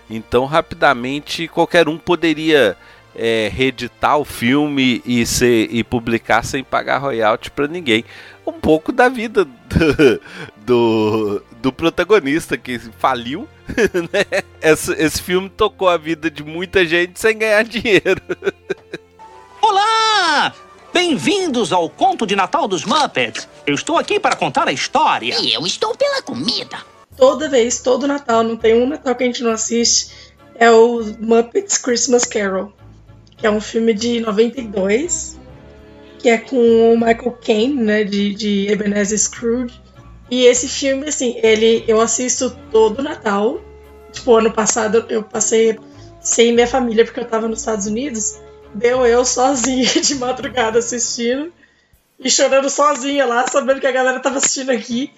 [0.10, 2.78] Então, rapidamente, qualquer um poderia
[3.15, 8.04] é, reeditar o filme e, ser, e publicar sem pagar royalty para ninguém.
[8.45, 10.21] Um pouco da vida do,
[10.65, 13.49] do, do protagonista que faliu,
[14.13, 14.43] né?
[14.62, 18.21] Esse, esse filme tocou a vida de muita gente sem ganhar dinheiro.
[19.60, 20.54] Olá!
[20.93, 23.47] Bem-vindos ao conto de Natal dos Muppets.
[23.65, 25.41] Eu estou aqui para contar a história.
[25.41, 26.78] E eu estou pela comida.
[27.17, 31.01] Toda vez, todo Natal, não tem um Natal que a gente não assiste, é o
[31.19, 32.71] Muppets Christmas Carol,
[33.38, 35.36] que é um filme de 92,
[36.19, 39.85] que é com o Michael Caine, né, de, de Ebenezer Scrooge.
[40.29, 43.61] E esse filme, assim, ele eu assisto todo Natal.
[44.11, 45.77] Tipo, ano passado eu passei
[46.19, 48.39] sem minha família porque eu tava nos Estados Unidos.
[48.73, 51.51] Deu eu sozinha de madrugada assistindo
[52.19, 55.11] e chorando sozinha lá, sabendo que a galera tava assistindo aqui.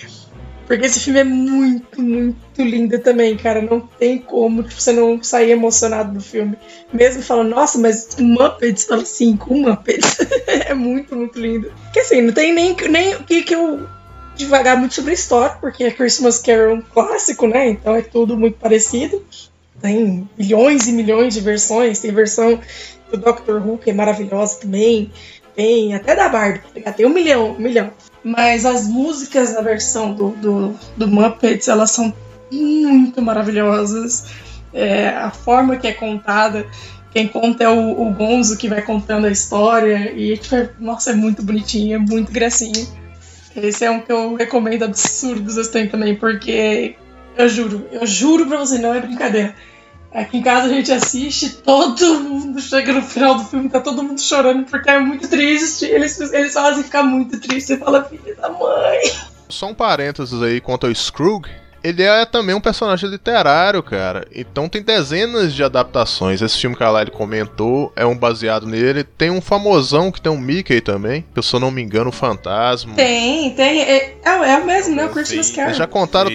[0.68, 3.62] Porque esse filme é muito, muito lindo também, cara.
[3.62, 6.58] Não tem como tipo, você não sair emocionado do filme.
[6.92, 10.18] Mesmo falando, nossa, mas Muppets, fala assim, com Muppets.
[10.46, 11.72] é muito, muito lindo.
[11.94, 13.88] Que assim, não tem nem, nem o que, que eu
[14.38, 17.70] devagar muito sobre a história, porque é Christmas Carol é um clássico, né?
[17.70, 19.24] Então é tudo muito parecido.
[19.82, 22.00] Tem milhões e milhões de versões.
[22.00, 22.60] Tem versão
[23.12, 25.12] do Doctor Who, que é maravilhosa também.
[25.56, 27.92] Tem até da Barbie, tá tem um milhão, um milhão.
[28.24, 32.14] Mas as músicas da versão do, do, do Muppets, elas são
[32.52, 34.26] muito maravilhosas.
[34.74, 36.68] É, a forma que é contada,
[37.12, 40.12] quem conta é o, o, Gonzo que vai contando a história.
[40.14, 42.86] E, tipo, nossa, é muito bonitinho, é muito gracinha.
[43.62, 46.96] Esse é um que eu recomendo absurdos assim também, porque
[47.36, 49.56] eu juro, eu juro pra você, não é brincadeira.
[50.14, 54.02] Aqui em casa a gente assiste, todo mundo chega no final do filme, tá todo
[54.02, 55.86] mundo chorando porque é muito triste.
[55.86, 57.68] Eles, eles fazem ficar muito triste.
[57.68, 59.00] Você fala, filha da mãe.
[59.50, 64.28] Só um parênteses aí quanto ao Scrooge ele é também um personagem literário, cara.
[64.34, 66.42] Então tem dezenas de adaptações.
[66.42, 69.04] Esse filme que a Lyle comentou é um baseado nele.
[69.04, 71.26] Tem um famosão que tem um Mickey também.
[71.34, 72.96] Que eu, se eu não me engano, o Fantasma.
[72.96, 73.82] Tem, tem.
[73.82, 75.06] É, é, é o mesmo, né?
[75.06, 75.74] O Christmas Carol.
[75.74, 76.32] já contaram,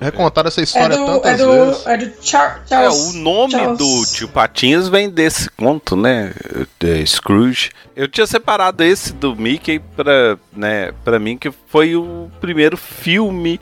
[0.00, 1.86] recontaram essa história é do, tantas é do, vezes.
[1.86, 3.14] É do Char Charles.
[3.14, 3.78] É, o nome Charles.
[3.78, 6.32] do Tio Patinhas vem desse conto, né?
[6.78, 7.70] De Scrooge.
[7.96, 13.60] Eu tinha separado esse do Mickey pra, né, pra mim, que foi o primeiro filme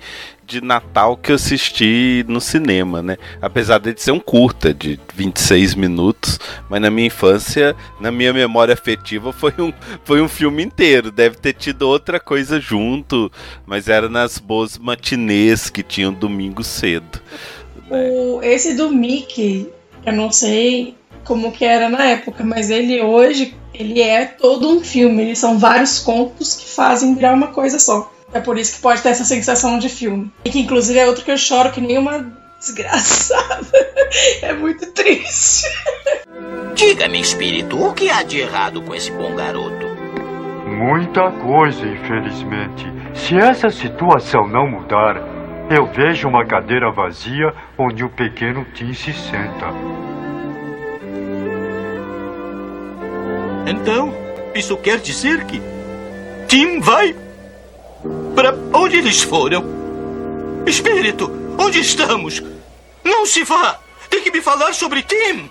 [0.52, 3.16] de Natal que eu assisti no cinema, né?
[3.40, 6.38] Apesar de ser um curta de 26 minutos,
[6.68, 9.72] mas na minha infância, na minha memória afetiva, foi um,
[10.04, 11.10] foi um filme inteiro.
[11.10, 13.32] Deve ter tido outra coisa junto,
[13.64, 17.20] mas era nas boas matinês que tinham domingo cedo.
[17.90, 19.68] O, esse do Mickey,
[20.04, 24.80] eu não sei como que era na época, mas ele hoje, ele é todo um
[24.80, 25.22] filme.
[25.22, 28.12] Eles são vários contos que fazem virar uma coisa só.
[28.32, 30.32] É por isso que pode ter essa sensação de filme.
[30.44, 32.26] E que inclusive é outro que eu choro que nem uma
[32.58, 33.66] desgraçada.
[34.42, 35.66] É muito triste.
[36.74, 39.86] Diga-me, espírito, o que há de errado com esse bom garoto?
[40.66, 42.84] Muita coisa, infelizmente.
[43.14, 45.16] Se essa situação não mudar,
[45.70, 49.68] eu vejo uma cadeira vazia onde o pequeno Tim se senta.
[53.66, 54.12] Então,
[54.54, 55.62] isso quer dizer que
[56.48, 57.14] Tim vai
[58.34, 59.64] para onde eles foram?
[60.66, 62.42] Espírito, onde estamos?
[63.04, 63.78] Não se vá!
[64.08, 65.50] Tem que me falar sobre Tim!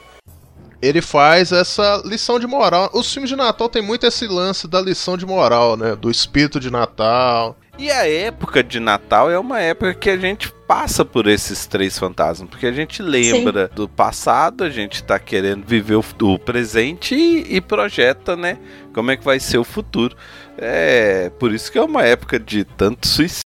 [0.81, 2.89] Ele faz essa lição de moral.
[2.93, 5.95] Os filmes de Natal tem muito esse lance da lição de moral, né?
[5.95, 7.55] Do espírito de Natal.
[7.77, 11.97] E a época de Natal é uma época que a gente passa por esses três
[11.97, 13.75] fantasmas, porque a gente lembra Sim.
[13.75, 18.57] do passado, a gente tá querendo viver o, o presente e, e, projeta, né?
[18.93, 20.15] Como é que vai ser o futuro.
[20.63, 23.41] É por isso que é uma época de tanto suicídio.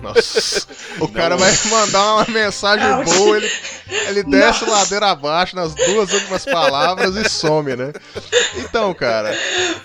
[0.00, 0.66] Nossa,
[1.00, 3.50] o cara vai mandar uma mensagem boa, ele,
[4.08, 4.70] ele desce Nossa.
[4.70, 7.92] ladeira abaixo nas duas últimas palavras e some, né?
[8.56, 9.36] Então, cara,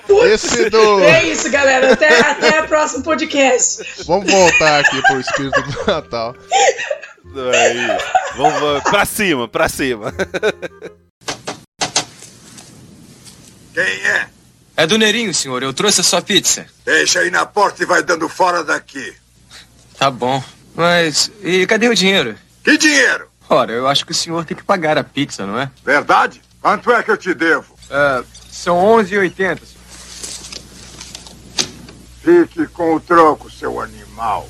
[0.05, 0.99] Putz, esse do.
[1.03, 1.93] É isso, galera.
[1.93, 4.03] Até, até o próximo podcast.
[4.05, 6.35] Vamos voltar aqui pro espírito do Natal.
[7.53, 7.87] Aí,
[8.37, 10.13] vamos, vamos pra cima, pra cima.
[13.73, 14.36] Quem é?
[14.77, 15.63] É do Neirinho, senhor.
[15.63, 16.67] Eu trouxe a sua pizza.
[16.85, 19.11] Deixa aí na porta e vai dando fora daqui.
[19.97, 20.41] Tá bom.
[20.75, 21.31] Mas.
[21.41, 22.37] E cadê o dinheiro?
[22.63, 23.27] Que dinheiro?
[23.49, 25.71] Ora, eu acho que o senhor tem que pagar a pizza, não é?
[25.83, 26.43] Verdade?
[26.61, 27.73] Quanto é que eu te devo?
[27.89, 29.61] Uh, são 11,80.
[32.21, 34.47] Fique com o troco, seu animal.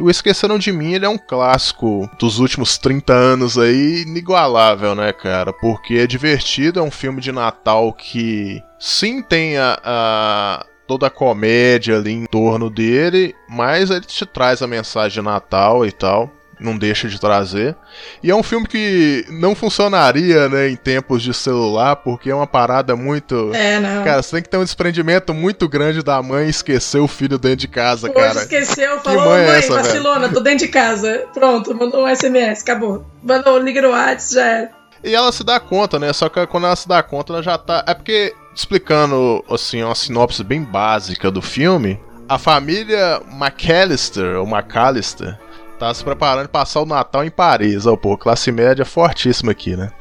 [0.00, 5.12] O Esqueceram de Mim, ele é um clássico dos últimos 30 anos aí, inigualável, né,
[5.12, 5.52] cara?
[5.52, 11.10] Porque é divertido, é um filme de Natal que sim tem a, a toda a
[11.10, 16.32] comédia ali em torno dele, mas ele te traz a mensagem de Natal e tal.
[16.60, 17.76] Não deixa de trazer.
[18.22, 22.46] E é um filme que não funcionaria, né, em tempos de celular, porque é uma
[22.46, 23.52] parada muito.
[23.54, 24.04] É, não.
[24.04, 27.58] Cara, você tem que ter um desprendimento muito grande da mãe esquecer o filho dentro
[27.58, 28.38] de casa, Hoje cara.
[28.40, 30.34] esqueceu, falou, mãe, mãe é essa, vacilona, velho?
[30.34, 31.24] tô dentro de casa.
[31.32, 33.06] Pronto, mandou um SMS, acabou.
[33.22, 34.70] Mandou, liga no WhatsApp, já era.
[35.04, 36.12] E ela se dá conta, né?
[36.12, 37.84] Só que quando ela se dá conta, ela já tá.
[37.86, 45.38] É porque explicando assim uma sinopse bem básica do filme, a família McAllister ou McAllister
[45.78, 47.86] tá se preparando para passar o Natal em Paris.
[47.86, 49.92] Ó, pô, classe média fortíssima aqui, né?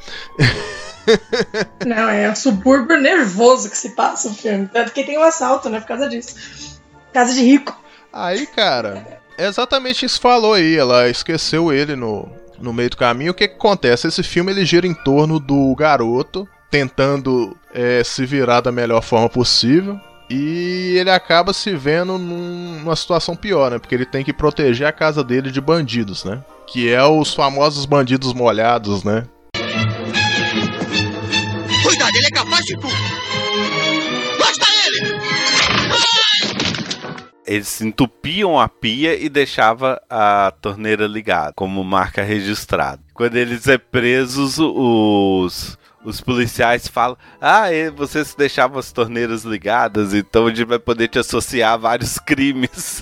[1.85, 4.67] Não, é um subúrbio nervoso que se passa o filme.
[4.67, 5.79] Tanto que tem um assalto, né?
[5.79, 6.81] Por causa disso.
[7.13, 7.79] Casa de rico.
[8.11, 10.75] Aí, cara, é exatamente isso que falou aí.
[10.75, 13.31] Ela esqueceu ele no, no meio do caminho.
[13.31, 14.07] O que, que acontece?
[14.07, 19.29] Esse filme ele gira em torno do garoto tentando é, se virar da melhor forma
[19.29, 19.99] possível.
[20.29, 23.79] E ele acaba se vendo num, numa situação pior, né?
[23.79, 26.43] Porque ele tem que proteger a casa dele de bandidos, né?
[26.67, 29.25] Que é os famosos bandidos molhados, né?
[31.83, 32.93] Cuidado, ele é capaz de tudo!
[34.37, 35.17] Basta ele!
[37.47, 43.01] eles entupiam a pia e deixava a torneira ligada, como marca registrada.
[43.13, 45.77] Quando eles é presos, os
[46.07, 51.09] os policiais falam: Ah, e vocês deixavam as torneiras ligadas, então a gente vai poder
[51.09, 53.01] te associar a vários crimes.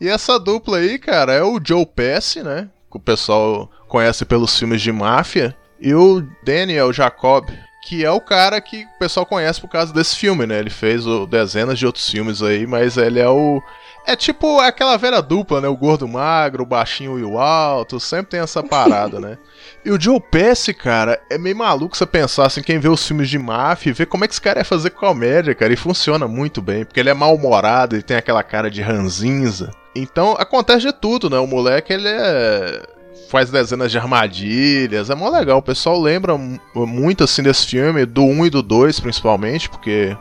[0.00, 2.70] e essa dupla aí, cara, é o Joe Pesci, né?
[2.90, 7.50] Que o pessoal conhece pelos filmes de máfia, e o Daniel Jacob,
[7.88, 10.60] que é o cara que o pessoal conhece por causa desse filme, né?
[10.60, 13.60] Ele fez o, dezenas de outros filmes aí, mas ele é o.
[14.06, 15.68] É tipo aquela velha dupla, né?
[15.68, 19.38] O gordo magro, o baixinho e o alto, sempre tem essa parada, né?
[19.84, 23.28] E o Joe Pesci, cara, é meio maluco você pensar assim, quem vê os filmes
[23.28, 26.26] de máfia e vê como é que esse cara é fazer comédia, cara, e funciona
[26.26, 29.70] muito bem, porque ele é mal-humorado, ele tem aquela cara de ranzinza.
[29.94, 31.38] Então, acontece de tudo, né?
[31.38, 32.82] O moleque, ele é
[33.28, 35.58] faz dezenas de armadilhas, é mó legal.
[35.58, 36.36] O pessoal lembra
[36.74, 40.14] muito assim desse filme, do 1 e do 2 principalmente, porque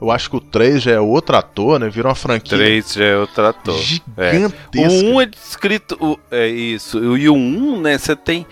[0.00, 1.88] eu acho que o 3 já é outro ator, né?
[1.88, 2.58] Virou uma franquia.
[2.58, 3.78] 3 já é outro ator.
[3.78, 4.56] Gigantesca.
[4.74, 4.88] É.
[4.88, 5.96] O 1 é descrito.
[5.98, 7.16] O, é isso.
[7.16, 7.96] E o 1, né?
[7.96, 8.46] Você tem,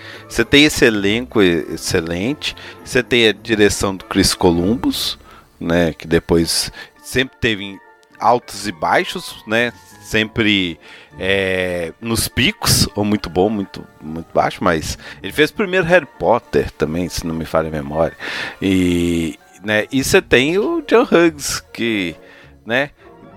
[0.48, 2.56] tem esse elenco excelente.
[2.82, 5.18] Você tem a direção do Chris Columbus,
[5.60, 5.92] né?
[5.92, 7.78] Que depois sempre teve
[8.18, 9.70] altos e baixos, né?
[10.00, 10.78] Sempre
[11.18, 16.06] é, nos picos, ou muito bom, muito, muito baixo, mas ele fez o primeiro Harry
[16.18, 18.16] Potter também, se não me falha a memória.
[18.60, 22.14] E, né, e você tem o John Hughes, que,
[22.66, 22.90] né,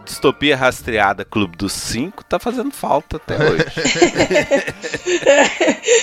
[0.07, 3.65] Distopia Rastreada Clube dos Cinco tá fazendo falta até hoje.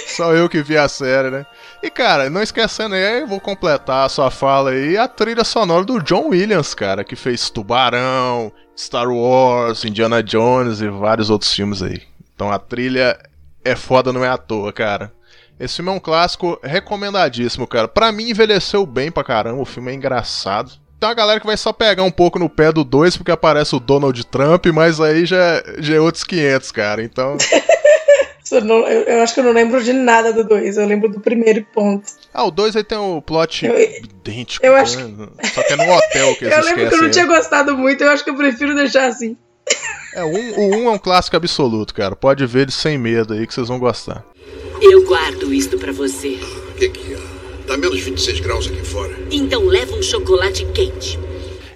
[0.09, 1.47] Só eu que vi a série, né?
[1.83, 6.03] E cara, não esquecendo aí, vou completar a sua fala aí, a trilha sonora do
[6.03, 12.03] John Williams, cara, que fez Tubarão, Star Wars, Indiana Jones e vários outros filmes aí.
[12.35, 13.19] Então a trilha
[13.65, 15.13] é foda, não é à toa, cara.
[15.59, 17.87] Esse filme é um clássico recomendadíssimo, cara.
[17.87, 20.73] Pra mim envelheceu bem pra caramba, o filme é engraçado.
[20.99, 23.75] Tem uma galera que vai só pegar um pouco no pé do 2 porque aparece
[23.77, 27.03] o Donald Trump, mas aí já, já é outros 500, cara.
[27.03, 27.37] Então.
[28.51, 31.65] eu, eu, acho que eu não lembro de nada do 2, eu lembro do primeiro
[31.73, 32.05] ponto.
[32.33, 34.65] Ah, o 2 aí tem o plot eu, idêntico.
[34.65, 34.81] Eu né?
[34.81, 35.49] acho que...
[35.55, 38.03] Só que é no hotel que eles Eu lembro que eu não tinha gostado muito,
[38.03, 39.37] eu acho que eu prefiro deixar assim.
[40.15, 42.15] É, um, o 1 um é um clássico absoluto, cara.
[42.15, 44.25] Pode ver ele sem medo aí que vocês vão gostar.
[44.87, 46.39] Eu guardo isto para você.
[46.69, 47.19] O que que é?
[47.67, 49.17] Tá menos 26 graus aqui fora.
[49.31, 51.19] Então leva um chocolate quente.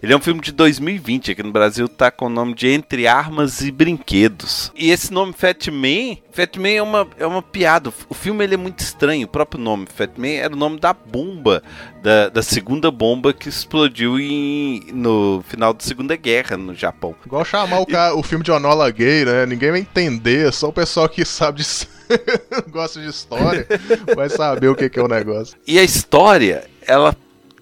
[0.02, 3.06] Ele é um filme de 2020, aqui no Brasil tá com o nome de Entre
[3.06, 4.72] Armas e Brinquedos.
[4.76, 7.92] E esse nome Fat Man, Fat Man é uma, é uma piada.
[8.08, 9.86] O filme ele é muito estranho, o próprio nome.
[9.92, 11.62] Fat Man era o nome da bomba,
[12.02, 17.14] da, da segunda bomba que explodiu em, no final da Segunda Guerra no Japão.
[17.26, 19.46] Igual chamar o, cara, o filme de Onola Gay, né?
[19.46, 21.88] Ninguém vai entender, só o pessoal que sabe de
[22.70, 23.66] gosta de história
[24.14, 25.56] vai saber o que, que é o negócio.
[25.66, 27.14] E a história, ela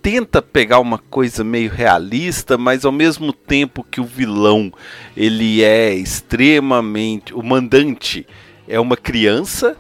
[0.07, 4.73] tenta pegar uma coisa meio realista, mas ao mesmo tempo que o vilão
[5.17, 8.25] ele é extremamente, o mandante
[8.69, 9.77] é uma criança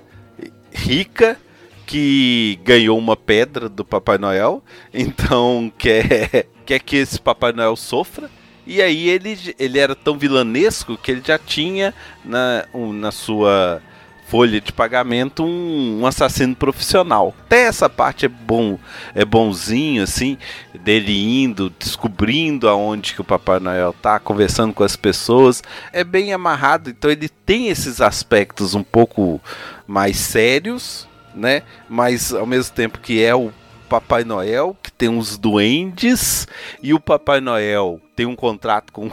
[0.72, 1.38] rica
[1.86, 8.28] que ganhou uma pedra do Papai Noel, então quer, quer que esse Papai Noel sofra.
[8.66, 13.80] E aí ele, ele era tão vilanesco que ele já tinha na, na sua
[14.26, 17.34] folha de pagamento um, um, assassino profissional.
[17.46, 18.78] Até essa parte é bom,
[19.14, 20.36] é bonzinho assim,
[20.82, 25.62] dele indo, descobrindo aonde que o Papai Noel tá, conversando com as pessoas,
[25.92, 26.90] é bem amarrado.
[26.90, 29.40] Então ele tem esses aspectos um pouco
[29.86, 31.62] mais sérios, né?
[31.88, 33.52] Mas ao mesmo tempo que é o
[33.88, 36.48] Papai Noel, que tem uns duendes,
[36.82, 39.08] e o Papai Noel tem um contrato com,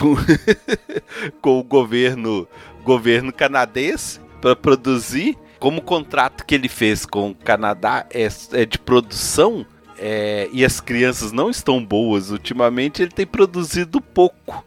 [1.39, 2.47] com o governo,
[2.83, 5.37] governo canadense para produzir.
[5.57, 9.65] Como o contrato que ele fez com o Canadá é, é de produção
[9.97, 14.65] é, e as crianças não estão boas ultimamente, ele tem produzido pouco.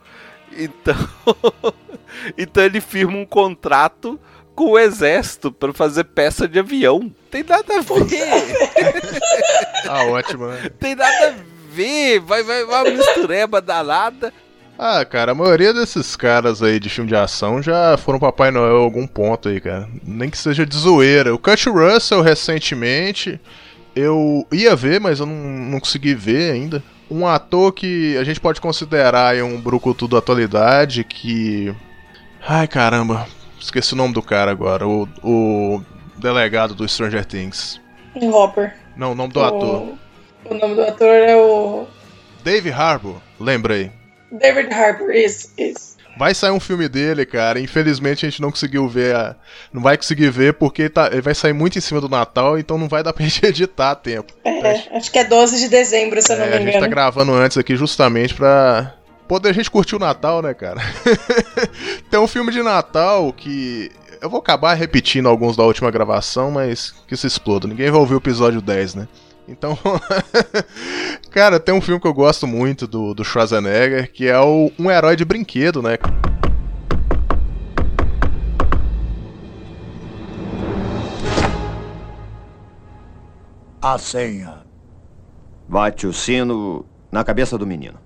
[0.51, 0.95] Então,
[2.39, 4.19] então ele firma um contrato
[4.55, 7.15] com o exército para fazer peça de avião.
[7.31, 8.07] Tem nada a ver.
[9.87, 10.71] ah, ótimo, né?
[10.81, 11.35] Tem nada a
[11.71, 12.21] ver.
[12.21, 14.33] Vai, vai, vai uma mistureba danada.
[14.79, 18.77] Ah, cara, a maioria desses caras aí de filme de ação já foram Papai Noel
[18.77, 19.89] em algum ponto aí, cara.
[20.05, 21.35] Nem que seja de zoeira.
[21.35, 23.41] O Kurt Russell, recentemente,
[23.95, 26.83] eu ia ver, mas eu não, não consegui ver ainda.
[27.11, 31.75] Um ator que a gente pode considerar aí um brucutu da atualidade, que...
[32.47, 33.27] Ai, caramba,
[33.59, 34.87] esqueci o nome do cara agora.
[34.87, 35.83] O, o
[36.19, 37.81] delegado do Stranger Things.
[38.15, 38.75] Hopper.
[38.95, 39.45] Não, o nome do o...
[39.45, 39.95] ator.
[40.45, 41.87] O nome do ator é o...
[42.45, 43.91] Dave Harbour, lembrei.
[44.39, 45.97] David Harbour, isso, isso.
[46.19, 47.61] Vai sair um filme dele, cara.
[47.61, 49.15] Infelizmente a gente não conseguiu ver.
[49.15, 49.37] A...
[49.73, 51.09] Não vai conseguir ver porque tá...
[51.13, 53.91] ele vai sair muito em cima do Natal, então não vai dar pra gente editar
[53.91, 54.33] a tempo.
[54.45, 56.69] É, acho que é 12 de dezembro, se eu é, não me engano.
[56.69, 58.95] A gente tá gravando antes aqui justamente pra
[59.29, 60.81] poder a gente curtir o Natal, né, cara?
[62.11, 63.91] Tem um filme de Natal que.
[64.23, 67.69] Eu vou acabar repetindo alguns da última gravação, mas que se exploda.
[67.69, 69.09] Ninguém vai ouvir o episódio 10, né?
[69.49, 69.79] Então,
[71.31, 74.91] cara, tem um filme que eu gosto muito do, do Schwarzenegger, que é o Um
[74.91, 75.97] Herói de Brinquedo, né?
[83.81, 84.65] A senha.
[85.69, 87.99] Bate o sino na cabeça do menino.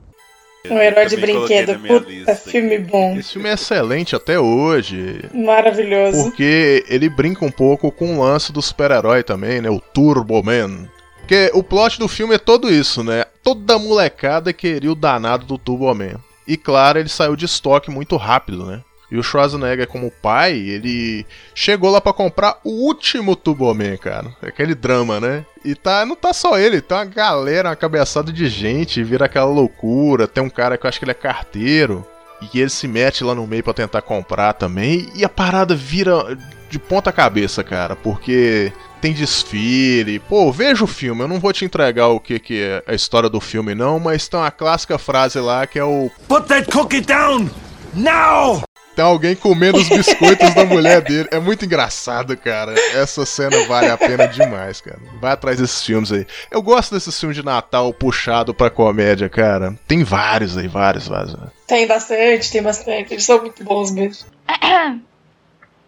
[0.68, 1.78] Um herói de brinquedo.
[1.78, 3.16] Puta, filme bom.
[3.16, 5.24] Esse filme é excelente até hoje.
[5.32, 6.24] Maravilhoso.
[6.24, 9.70] Porque ele brinca um pouco com o lance do super-herói também, né?
[9.70, 10.86] O Turbo Man.
[11.30, 13.24] Porque o plot do filme é todo isso, né?
[13.40, 16.18] Toda molecada queria o danado do Turbo Man.
[16.44, 18.82] E claro, ele saiu de estoque muito rápido, né?
[19.12, 21.24] E o Schwarzenegger, como pai, ele
[21.54, 24.34] chegou lá para comprar o último Turboman, cara.
[24.42, 25.46] Aquele drama, né?
[25.64, 29.46] E tá, não tá só ele, tem uma galera, uma cabeçada de gente, vira aquela
[29.46, 30.26] loucura.
[30.26, 32.04] Tem um cara que eu acho que ele é carteiro.
[32.52, 35.08] E ele se mete lá no meio para tentar comprar também.
[35.14, 36.36] E a parada vira
[36.68, 37.94] de ponta cabeça, cara.
[37.94, 40.18] Porque tem desfile.
[40.18, 41.22] Pô, veja o filme.
[41.22, 43.98] Eu não vou te entregar o que, que é a história do filme, não.
[43.98, 46.10] Mas tem uma clássica frase lá que é o.
[46.28, 47.48] Put that cookie down!
[47.94, 48.62] Now!
[48.94, 51.28] Tem alguém comendo os biscoitos da mulher dele.
[51.30, 52.74] É muito engraçado, cara.
[52.92, 54.98] Essa cena vale a pena demais, cara.
[55.20, 56.26] Vai atrás desses filmes aí.
[56.50, 59.74] Eu gosto desses filmes de Natal puxado pra comédia, cara.
[59.86, 61.36] Tem vários aí, vários, vários.
[61.66, 63.14] Tem bastante, tem bastante.
[63.14, 64.26] Eles são muito bons mesmo.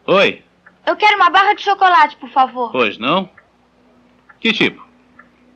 [0.06, 0.42] Oi,
[0.86, 2.70] Eu quero uma barra de chocolate, por favor.
[2.72, 3.28] pois não?
[4.40, 4.82] Que tipo?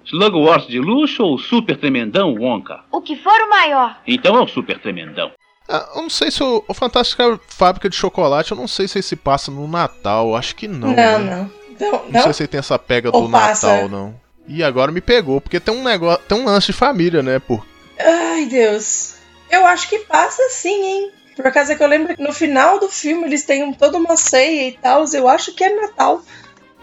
[0.04, 2.84] Slugworth de luxo ou super tremendão Wonka?
[2.92, 3.98] O que for o maior.
[4.06, 5.32] Então é o super tremendão.
[5.68, 8.98] Ah, eu não sei se o, o Fantástica Fábrica de Chocolate, eu não sei se
[8.98, 10.36] ele se passa no Natal.
[10.36, 10.88] Acho que não.
[10.90, 11.18] Não, né?
[11.18, 11.66] não.
[11.78, 12.22] Não, Não não?
[12.22, 13.66] sei se ele tem essa pega Ou do passa.
[13.66, 14.20] Natal, não.
[14.46, 17.40] E agora me pegou, porque tem um negócio, tem um lance de família, né?
[17.40, 17.66] Por...
[17.98, 19.16] Ai, Deus.
[19.50, 21.10] Eu acho que passa sim, hein?
[21.36, 24.16] Por acaso é que eu lembro que no final do filme eles têm toda uma
[24.16, 25.04] ceia e tal.
[25.12, 26.22] Eu acho que é Natal.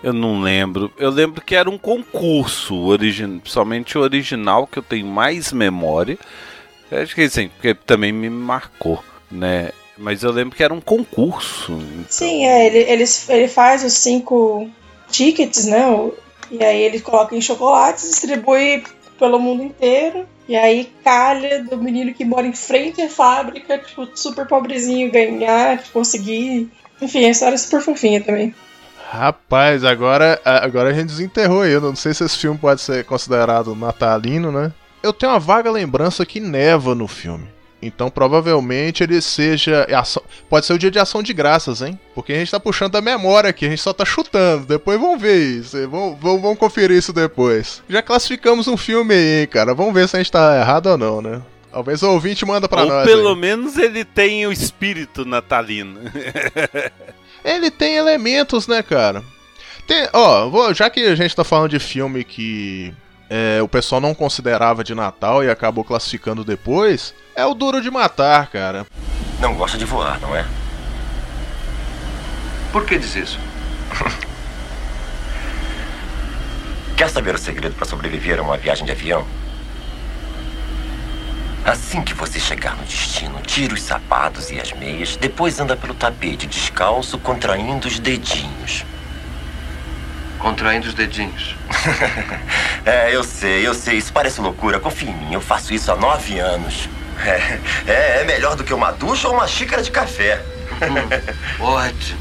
[0.03, 0.93] Eu não lembro.
[0.97, 3.39] Eu lembro que era um concurso, origin...
[3.39, 6.17] principalmente o original, que eu tenho mais memória.
[6.91, 9.71] Eu Acho que assim, porque também me marcou, né?
[9.97, 11.71] Mas eu lembro que era um concurso.
[11.71, 12.67] então- Sim, é.
[12.67, 14.69] Ele, eles, ele faz os cinco
[15.09, 15.83] tickets, né?
[16.51, 18.83] E aí ele coloca em chocolates, distribui
[19.17, 20.27] pelo mundo inteiro.
[20.47, 25.81] E aí calha do menino que mora em frente à fábrica, tipo, super pobrezinho, ganhar,
[25.91, 26.69] conseguir.
[27.01, 28.53] Enfim, a história é super fofinha também.
[29.09, 31.65] Rapaz, agora, agora a gente desenterrou.
[31.65, 34.71] Eu não sei se esse filme pode ser considerado natalino, né?
[35.01, 37.47] Eu tenho uma vaga lembrança que neva no filme.
[37.85, 39.85] Então provavelmente ele seja.
[40.49, 41.99] Pode ser o dia de ação de graças, hein?
[42.15, 44.65] Porque a gente tá puxando da memória aqui, a gente só tá chutando.
[44.65, 45.77] Depois vamos ver isso.
[45.89, 47.81] Vamos, conferir isso depois.
[47.89, 49.73] Já classificamos um filme aí, hein, cara.
[49.73, 51.41] Vamos ver se a gente tá errado ou não, né?
[51.71, 53.05] Talvez o ouvinte manda pra Ou nós.
[53.05, 53.35] pelo aí.
[53.35, 55.99] menos ele tem o espírito natalino.
[57.43, 59.21] Ele tem elementos, né, cara?
[59.85, 62.93] Tem, ó, vou- já que a gente tá falando de filme que
[63.35, 67.89] é, o pessoal não considerava de Natal e acabou classificando depois, é o Duro de
[67.89, 68.85] Matar, cara.
[69.39, 70.45] Não gosta de voar, não é?
[72.71, 73.39] Por que diz isso?
[76.95, 79.25] Quer saber o segredo para sobreviver a uma viagem de avião?
[81.65, 85.95] Assim que você chegar no destino, tira os sapatos e as meias, depois anda pelo
[85.95, 88.85] tapete descalço, contraindo os dedinhos.
[90.43, 91.55] Contraindo os dedinhos.
[92.85, 94.77] É, eu sei, eu sei, isso parece loucura.
[94.77, 96.89] Confia em mim, eu faço isso há nove anos.
[97.25, 100.43] É, é, é melhor do que uma ducha ou uma xícara de café.
[101.61, 102.19] Ótimo.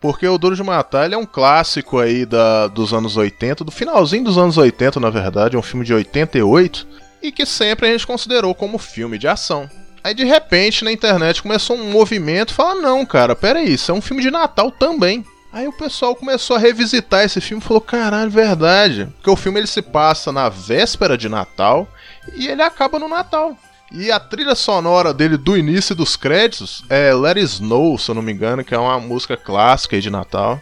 [0.00, 3.72] Porque o Duro de Matar ele é um clássico aí da, dos anos 80, do
[3.72, 6.86] finalzinho dos anos 80, na verdade, é um filme de 88,
[7.20, 9.68] e que sempre a gente considerou como filme de ação.
[10.04, 14.02] Aí de repente na internet começou um movimento, falar não, cara, peraí, isso é um
[14.02, 15.24] filme de Natal também.
[15.54, 19.08] Aí o pessoal começou a revisitar esse filme e falou, caralho, verdade.
[19.14, 21.86] Porque o filme ele se passa na véspera de Natal
[22.34, 23.56] e ele acaba no Natal.
[23.92, 28.16] E a trilha sonora dele do início dos créditos é Let It Snow, se eu
[28.16, 30.60] não me engano, que é uma música clássica de Natal.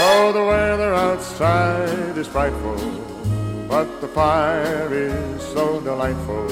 [0.00, 2.74] Oh, the weather outside is frightful,
[3.68, 6.46] but the fire is so delightful.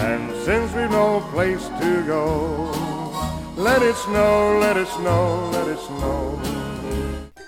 [0.00, 2.95] And since we've no place to go,
[3.56, 6.38] let it snow, let it snow, let it snow.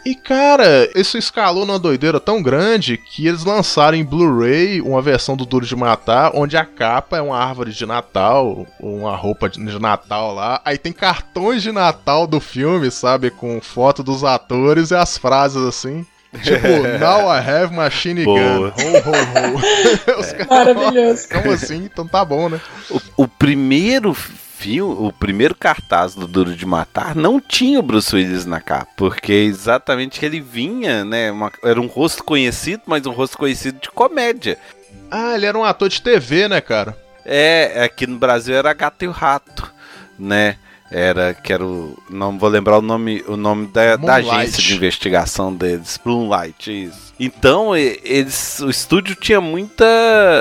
[0.07, 5.37] E cara, isso escalou numa doideira tão grande que eles lançaram em Blu-ray uma versão
[5.37, 9.79] do Duro de Matar, onde a capa é uma árvore de Natal, uma roupa de
[9.79, 10.63] Natal lá.
[10.65, 13.31] Aí tem cartões de Natal do filme, sabe?
[13.31, 16.07] Com foto dos atores e as frases assim.
[16.43, 18.35] Tipo, now I have machine gun.
[18.35, 18.69] Boa.
[18.69, 20.21] Ho, ho, ho.
[20.21, 21.29] Os caras- Maravilhoso.
[21.29, 21.85] Como assim?
[21.85, 22.59] Então tá bom, né?
[22.91, 24.17] O, o primeiro
[24.59, 28.91] filme, o primeiro cartaz do Duro de Matar não tinha o Bruce Willis na capa,
[28.97, 31.31] porque exatamente ele vinha, né?
[31.31, 34.59] uma- era um rosto conhecido, mas um rosto conhecido de comédia.
[35.11, 36.97] Ah, ele era um ator de TV, né, cara?
[37.25, 39.73] É, aqui no Brasil era Gato e o Rato,
[40.19, 40.57] né?
[40.91, 41.97] Era, que era o.
[42.09, 46.01] Não vou lembrar o nome, o nome da, da agência de investigação deles.
[46.03, 47.13] Moonlight, isso.
[47.21, 49.85] Então, eles, o estúdio tinha muita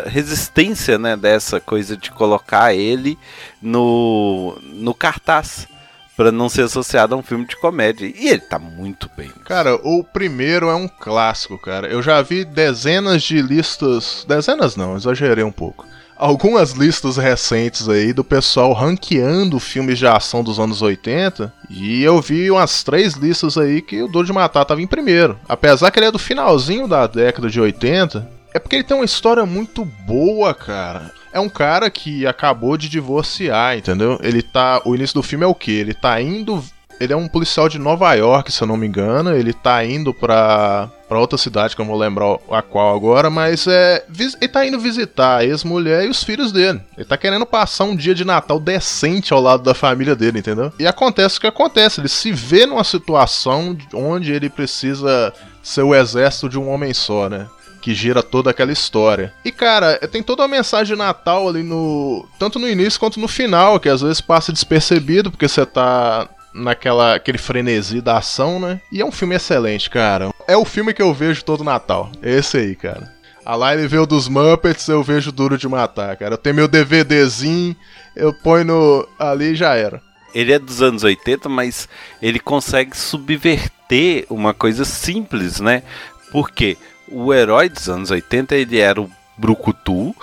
[0.07, 1.17] resistência, né?
[1.17, 3.17] Dessa coisa de colocar ele
[3.61, 5.67] no, no cartaz.
[6.15, 8.07] Pra não ser associado a um filme de comédia.
[8.07, 9.29] E ele tá muito bem.
[9.45, 11.87] Cara, o primeiro é um clássico, cara.
[11.87, 14.25] Eu já vi dezenas de listas.
[14.27, 15.85] Dezenas não, exagerei um pouco.
[16.17, 21.53] Algumas listas recentes aí do pessoal ranqueando filmes de ação dos anos 80.
[21.69, 25.37] E eu vi umas três listas aí que o Duro de Matar tava em primeiro.
[25.47, 28.27] Apesar que ele é do finalzinho da década de 80.
[28.51, 31.11] É porque ele tem uma história muito boa, cara.
[31.31, 34.17] É um cara que acabou de divorciar, entendeu?
[34.23, 34.81] Ele tá.
[34.85, 35.71] O início do filme é o quê?
[35.71, 36.63] Ele tá indo
[36.99, 39.35] ele é um policial de Nova York, se eu não me engano.
[39.35, 43.29] Ele tá indo pra, pra outra cidade, que eu não vou lembrar a qual agora,
[43.29, 44.03] mas é.
[44.17, 46.81] Ele tá indo visitar a ex-mulher e os filhos dele.
[46.97, 50.71] Ele tá querendo passar um dia de Natal decente ao lado da família dele, entendeu?
[50.79, 51.99] E acontece o que acontece.
[52.01, 56.93] Ele se vê numa situação de- onde ele precisa ser o exército de um homem
[56.93, 57.47] só, né?
[57.79, 59.31] que gira toda aquela história.
[59.45, 62.27] E cara, tem toda uma mensagem de Natal ali no.
[62.37, 67.15] Tanto no início quanto no final, que às vezes passa despercebido, porque você tá naquela
[67.15, 68.81] aquele frenesi da ação, né?
[68.91, 70.31] E é um filme excelente, cara.
[70.47, 72.11] É o filme que eu vejo todo Natal.
[72.21, 73.15] Esse aí, cara.
[73.45, 76.33] A lá ele vê o dos Muppets, eu vejo Duro de Matar, cara.
[76.33, 77.73] Eu tenho meu DVDzinho,
[78.13, 79.07] eu ponho no...
[79.17, 80.01] ali e já era.
[80.35, 81.87] Ele é dos anos 80, mas
[82.21, 85.81] ele consegue subverter uma coisa simples, né?
[86.29, 86.77] Porque
[87.09, 90.13] o herói dos anos 80 ele era o Brucutu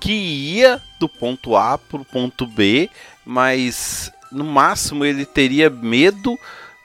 [0.00, 2.88] que ia do ponto A pro ponto B,
[3.26, 6.38] mas no máximo ele teria medo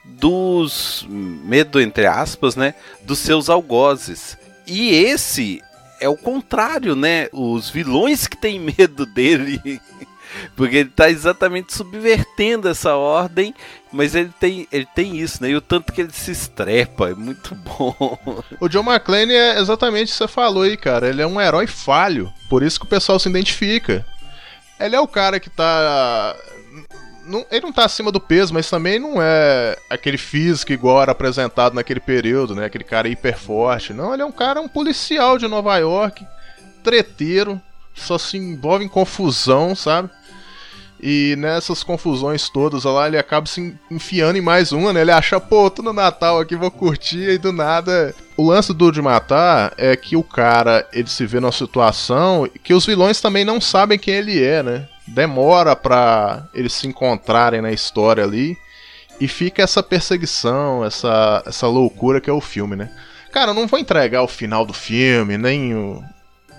[0.04, 4.36] dos medo entre aspas, né, dos seus algozes.
[4.66, 5.62] E esse
[6.00, 7.28] é o contrário, né?
[7.32, 9.60] Os vilões que têm medo dele
[10.54, 13.54] porque ele tá exatamente subvertendo essa ordem,
[13.92, 15.50] mas ele tem, ele tem isso, né?
[15.50, 18.18] E o tanto que ele se estrepa, é muito bom.
[18.60, 21.08] O John McClane é exatamente o que você falou aí, cara.
[21.08, 24.04] Ele é um herói falho, por isso que o pessoal se identifica.
[24.78, 26.36] Ele é o cara que tá.
[27.26, 31.12] Não- ele não tá acima do peso, mas também não é aquele físico igual era
[31.12, 32.64] apresentado naquele período, né?
[32.66, 33.92] Aquele cara hiper forte.
[33.92, 36.26] Não, ele é um cara, um policial de Nova York,
[36.82, 37.60] treteiro,
[37.94, 40.08] só se envolve em confusão, sabe?
[41.00, 45.02] E nessas confusões todas lá, ele acaba se enfiando em mais uma, né?
[45.02, 48.14] Ele acha, pô, tô no Natal aqui, vou curtir, e do nada.
[48.34, 52.72] O lance do de matar é que o cara, ele se vê numa situação que
[52.72, 54.88] os vilões também não sabem quem ele é, né?
[55.06, 58.56] Demora pra eles se encontrarem na história ali.
[59.20, 62.90] E fica essa perseguição, essa, essa loucura que é o filme, né?
[63.32, 66.02] Cara, eu não vou entregar o final do filme, nem o,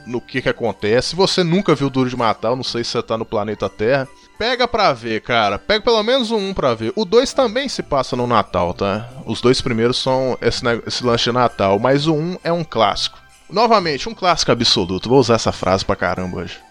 [0.07, 1.15] no que que acontece.
[1.15, 4.07] Você nunca viu Duro de Matar, eu não sei se você tá no planeta Terra,
[4.39, 5.59] pega pra ver, cara.
[5.59, 6.93] Pega pelo menos um pra ver.
[6.95, 9.07] O 2 também se passa no Natal, tá?
[9.25, 12.63] Os dois primeiros são esse, esse lance de Natal, mas o 1 um é um
[12.63, 13.19] clássico.
[13.49, 15.09] Novamente, um clássico absoluto.
[15.09, 16.66] Vou usar essa frase pra caramba hoje.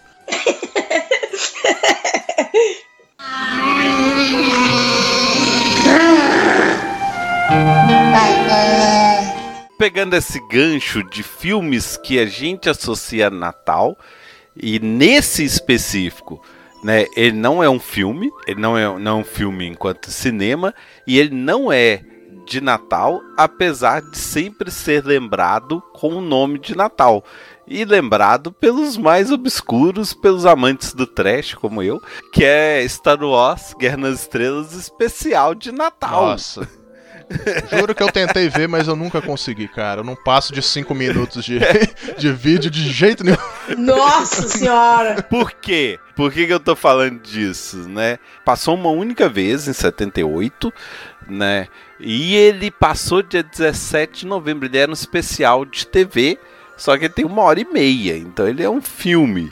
[9.77, 13.97] Pegando esse gancho de filmes que a gente associa a Natal,
[14.55, 16.43] e nesse específico,
[16.83, 20.73] né, ele não é um filme, ele não é, não é um filme enquanto cinema,
[21.05, 22.01] e ele não é
[22.47, 27.23] de Natal, apesar de sempre ser lembrado com o nome de Natal.
[27.67, 32.01] E lembrado pelos mais obscuros, pelos amantes do trash, como eu,
[32.31, 36.27] que é Star Wars Guerra nas Estrelas especial de Natal.
[36.27, 36.67] Nossa.
[37.77, 39.99] Juro que eu tentei ver, mas eu nunca consegui, cara.
[39.99, 41.59] Eu não passo de 5 minutos de,
[42.17, 43.37] de vídeo de jeito nenhum.
[43.77, 45.21] Nossa senhora!
[45.23, 45.99] Por quê?
[46.15, 48.17] Por que, que eu tô falando disso, né?
[48.45, 50.73] Passou uma única vez, em 78,
[51.27, 51.67] né?
[51.99, 54.67] E ele passou dia 17 de novembro.
[54.67, 56.39] Ele era um especial de TV,
[56.77, 58.17] só que ele tem uma hora e meia.
[58.17, 59.51] Então ele é um filme,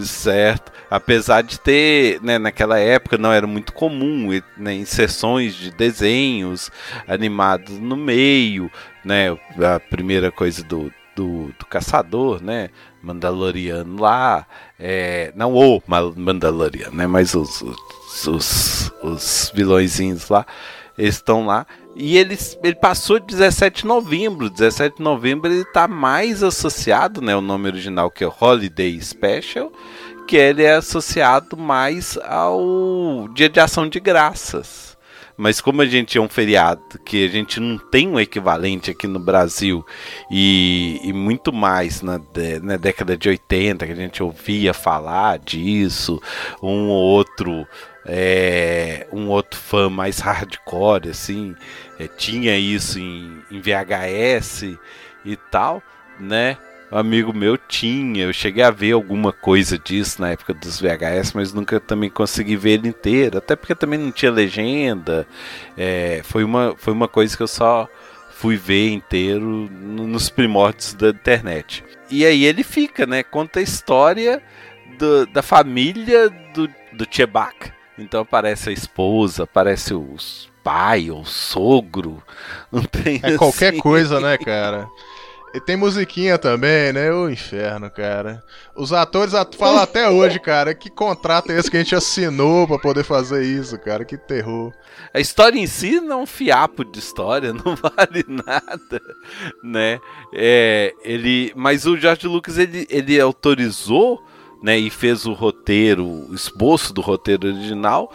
[0.00, 0.70] certo?
[0.88, 6.70] Apesar de ter, né, naquela época não era muito comum, né, inserções de desenhos
[7.08, 8.70] animados no meio,
[9.04, 9.30] né?
[9.58, 12.70] A primeira coisa do, do, do caçador, né?
[13.02, 14.46] Mandaloriano lá,
[14.78, 17.06] é, não o Ma- Mandaloriano, né?
[17.06, 20.44] Mas os, os, os, os vilõezinhos lá.
[20.98, 21.66] Eles estão lá.
[21.98, 24.50] E ele, ele passou 17 de novembro.
[24.50, 27.34] 17 de novembro ele está mais associado, né?
[27.34, 29.72] O nome original que é Holiday Special,
[30.28, 34.94] que ele é associado mais ao Dia de Ação de Graças.
[35.38, 39.06] Mas como a gente é um feriado que a gente não tem um equivalente aqui
[39.06, 39.84] no Brasil
[40.30, 42.18] e, e muito mais na,
[42.62, 46.20] na década de 80 que a gente ouvia falar disso,
[46.62, 47.66] um ou outro
[48.06, 51.54] é, um outro fã mais hardcore assim
[51.98, 54.76] é, tinha isso em, em VHS
[55.24, 55.82] e tal,
[56.18, 56.56] né?
[56.90, 61.32] um amigo meu tinha, eu cheguei a ver alguma coisa disso na época dos VHS,
[61.34, 65.26] mas nunca também consegui ver ele inteiro, até porque também não tinha legenda.
[65.76, 67.88] É, foi, uma, foi uma coisa que eu só
[68.30, 71.84] fui ver inteiro nos primórdios da internet.
[72.10, 73.22] E aí ele fica, né?
[73.22, 74.40] Conta a história
[74.98, 77.06] do, da família do, do.
[77.98, 82.22] Então aparece a esposa, aparece os pai ou sogro.
[82.72, 83.36] Não tem é assim.
[83.36, 84.88] qualquer coisa, né, cara?
[85.54, 87.10] E tem musiquinha também, né?
[87.12, 88.42] O inferno, cara.
[88.74, 92.66] Os atores at falam até hoje, cara, que contrato é esse que a gente assinou
[92.66, 94.04] para poder fazer isso, cara?
[94.04, 94.70] Que terror.
[95.14, 99.00] A história em si não é um fiapo de história, não vale nada,
[99.62, 99.98] né?
[100.34, 104.22] É, ele, mas o George Lucas ele, ele autorizou,
[104.62, 108.12] né, e fez o roteiro, o esboço do roteiro original,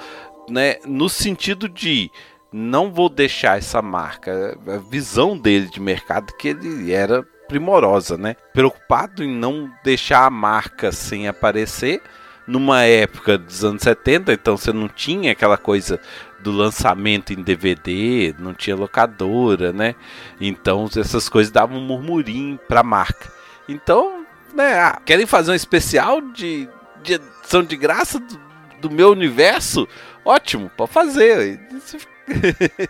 [0.49, 2.11] né, no sentido de
[2.51, 8.35] não vou deixar essa marca, a visão dele de mercado que ele era primorosa, né?
[8.53, 12.01] Preocupado em não deixar a marca sem aparecer
[12.47, 15.99] numa época dos anos 70, então você não tinha aquela coisa
[16.39, 19.95] do lançamento em DVD, não tinha locadora, né?
[20.39, 23.31] Então essas coisas davam um murmurinho pra marca.
[23.69, 24.20] Então,
[24.53, 26.67] né, ah, querem fazer um especial de,
[27.03, 28.39] de edição de graça do,
[28.81, 29.87] do meu universo?
[30.25, 31.59] Ótimo, pode fazer.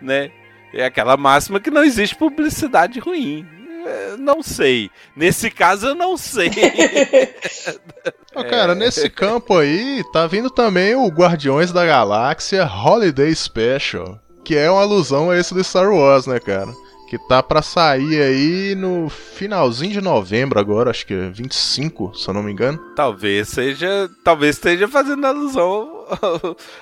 [0.00, 0.30] né?
[0.72, 3.46] É aquela máxima que não existe publicidade ruim.
[3.86, 4.90] É, não sei.
[5.14, 6.50] Nesse caso eu não sei.
[8.48, 8.74] cara, é...
[8.74, 14.80] nesse campo aí tá vindo também o Guardiões da Galáxia Holiday Special, que é uma
[14.80, 16.72] alusão a esse do Star Wars, né, cara?
[17.14, 22.28] Que tá para sair aí no finalzinho de novembro agora, acho que é 25, se
[22.28, 22.76] eu não me engano.
[22.96, 26.06] Talvez seja, talvez esteja fazendo alusão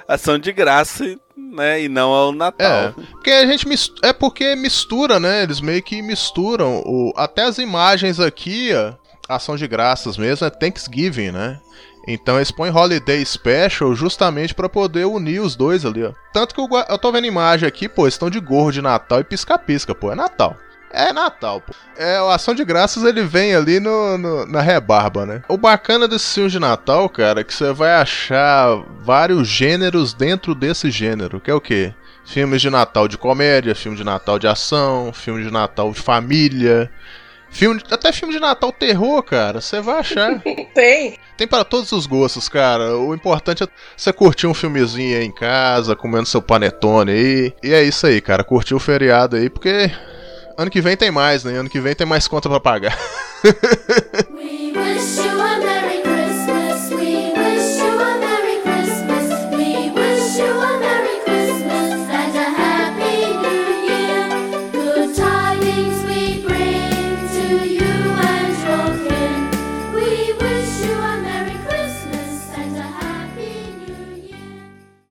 [0.08, 1.04] à ação de graça
[1.36, 1.82] né?
[1.82, 2.66] E não ao Natal.
[2.66, 5.42] É, porque a gente mistura, é porque mistura, né?
[5.42, 8.94] Eles meio que misturam o, até as imagens aqui, ó,
[9.28, 11.60] ação de graças mesmo, é Thanksgiving, né?
[12.06, 16.12] Então eles põem Holiday Special justamente para poder unir os dois ali, ó.
[16.32, 19.24] Tanto que eu, eu tô vendo imagem aqui, pô, estão de gorro de Natal e
[19.24, 20.56] pisca-pisca, pô, é Natal.
[20.92, 21.72] É Natal, pô.
[21.96, 25.42] É, o Ação de Graças ele vem ali no, no, na rebarba, né?
[25.48, 30.54] O bacana desse filme de Natal, cara, é que você vai achar vários gêneros dentro
[30.54, 31.94] desse gênero, que é o quê?
[32.24, 36.90] Filmes de Natal de comédia, filme de Natal de ação, filme de Natal de família,
[37.52, 40.40] Filme, até filme de Natal terror, cara, você vai achar.
[40.74, 41.18] Tem.
[41.36, 42.96] Tem para todos os gostos, cara.
[42.96, 47.54] O importante é você curtir um filmezinho aí em casa, comendo seu panetone aí.
[47.62, 48.42] E é isso aí, cara.
[48.42, 49.90] Curtir o feriado aí, porque
[50.56, 51.58] ano que vem tem mais, né?
[51.58, 52.98] Ano que vem tem mais conta para pagar.
[54.32, 55.71] We wish you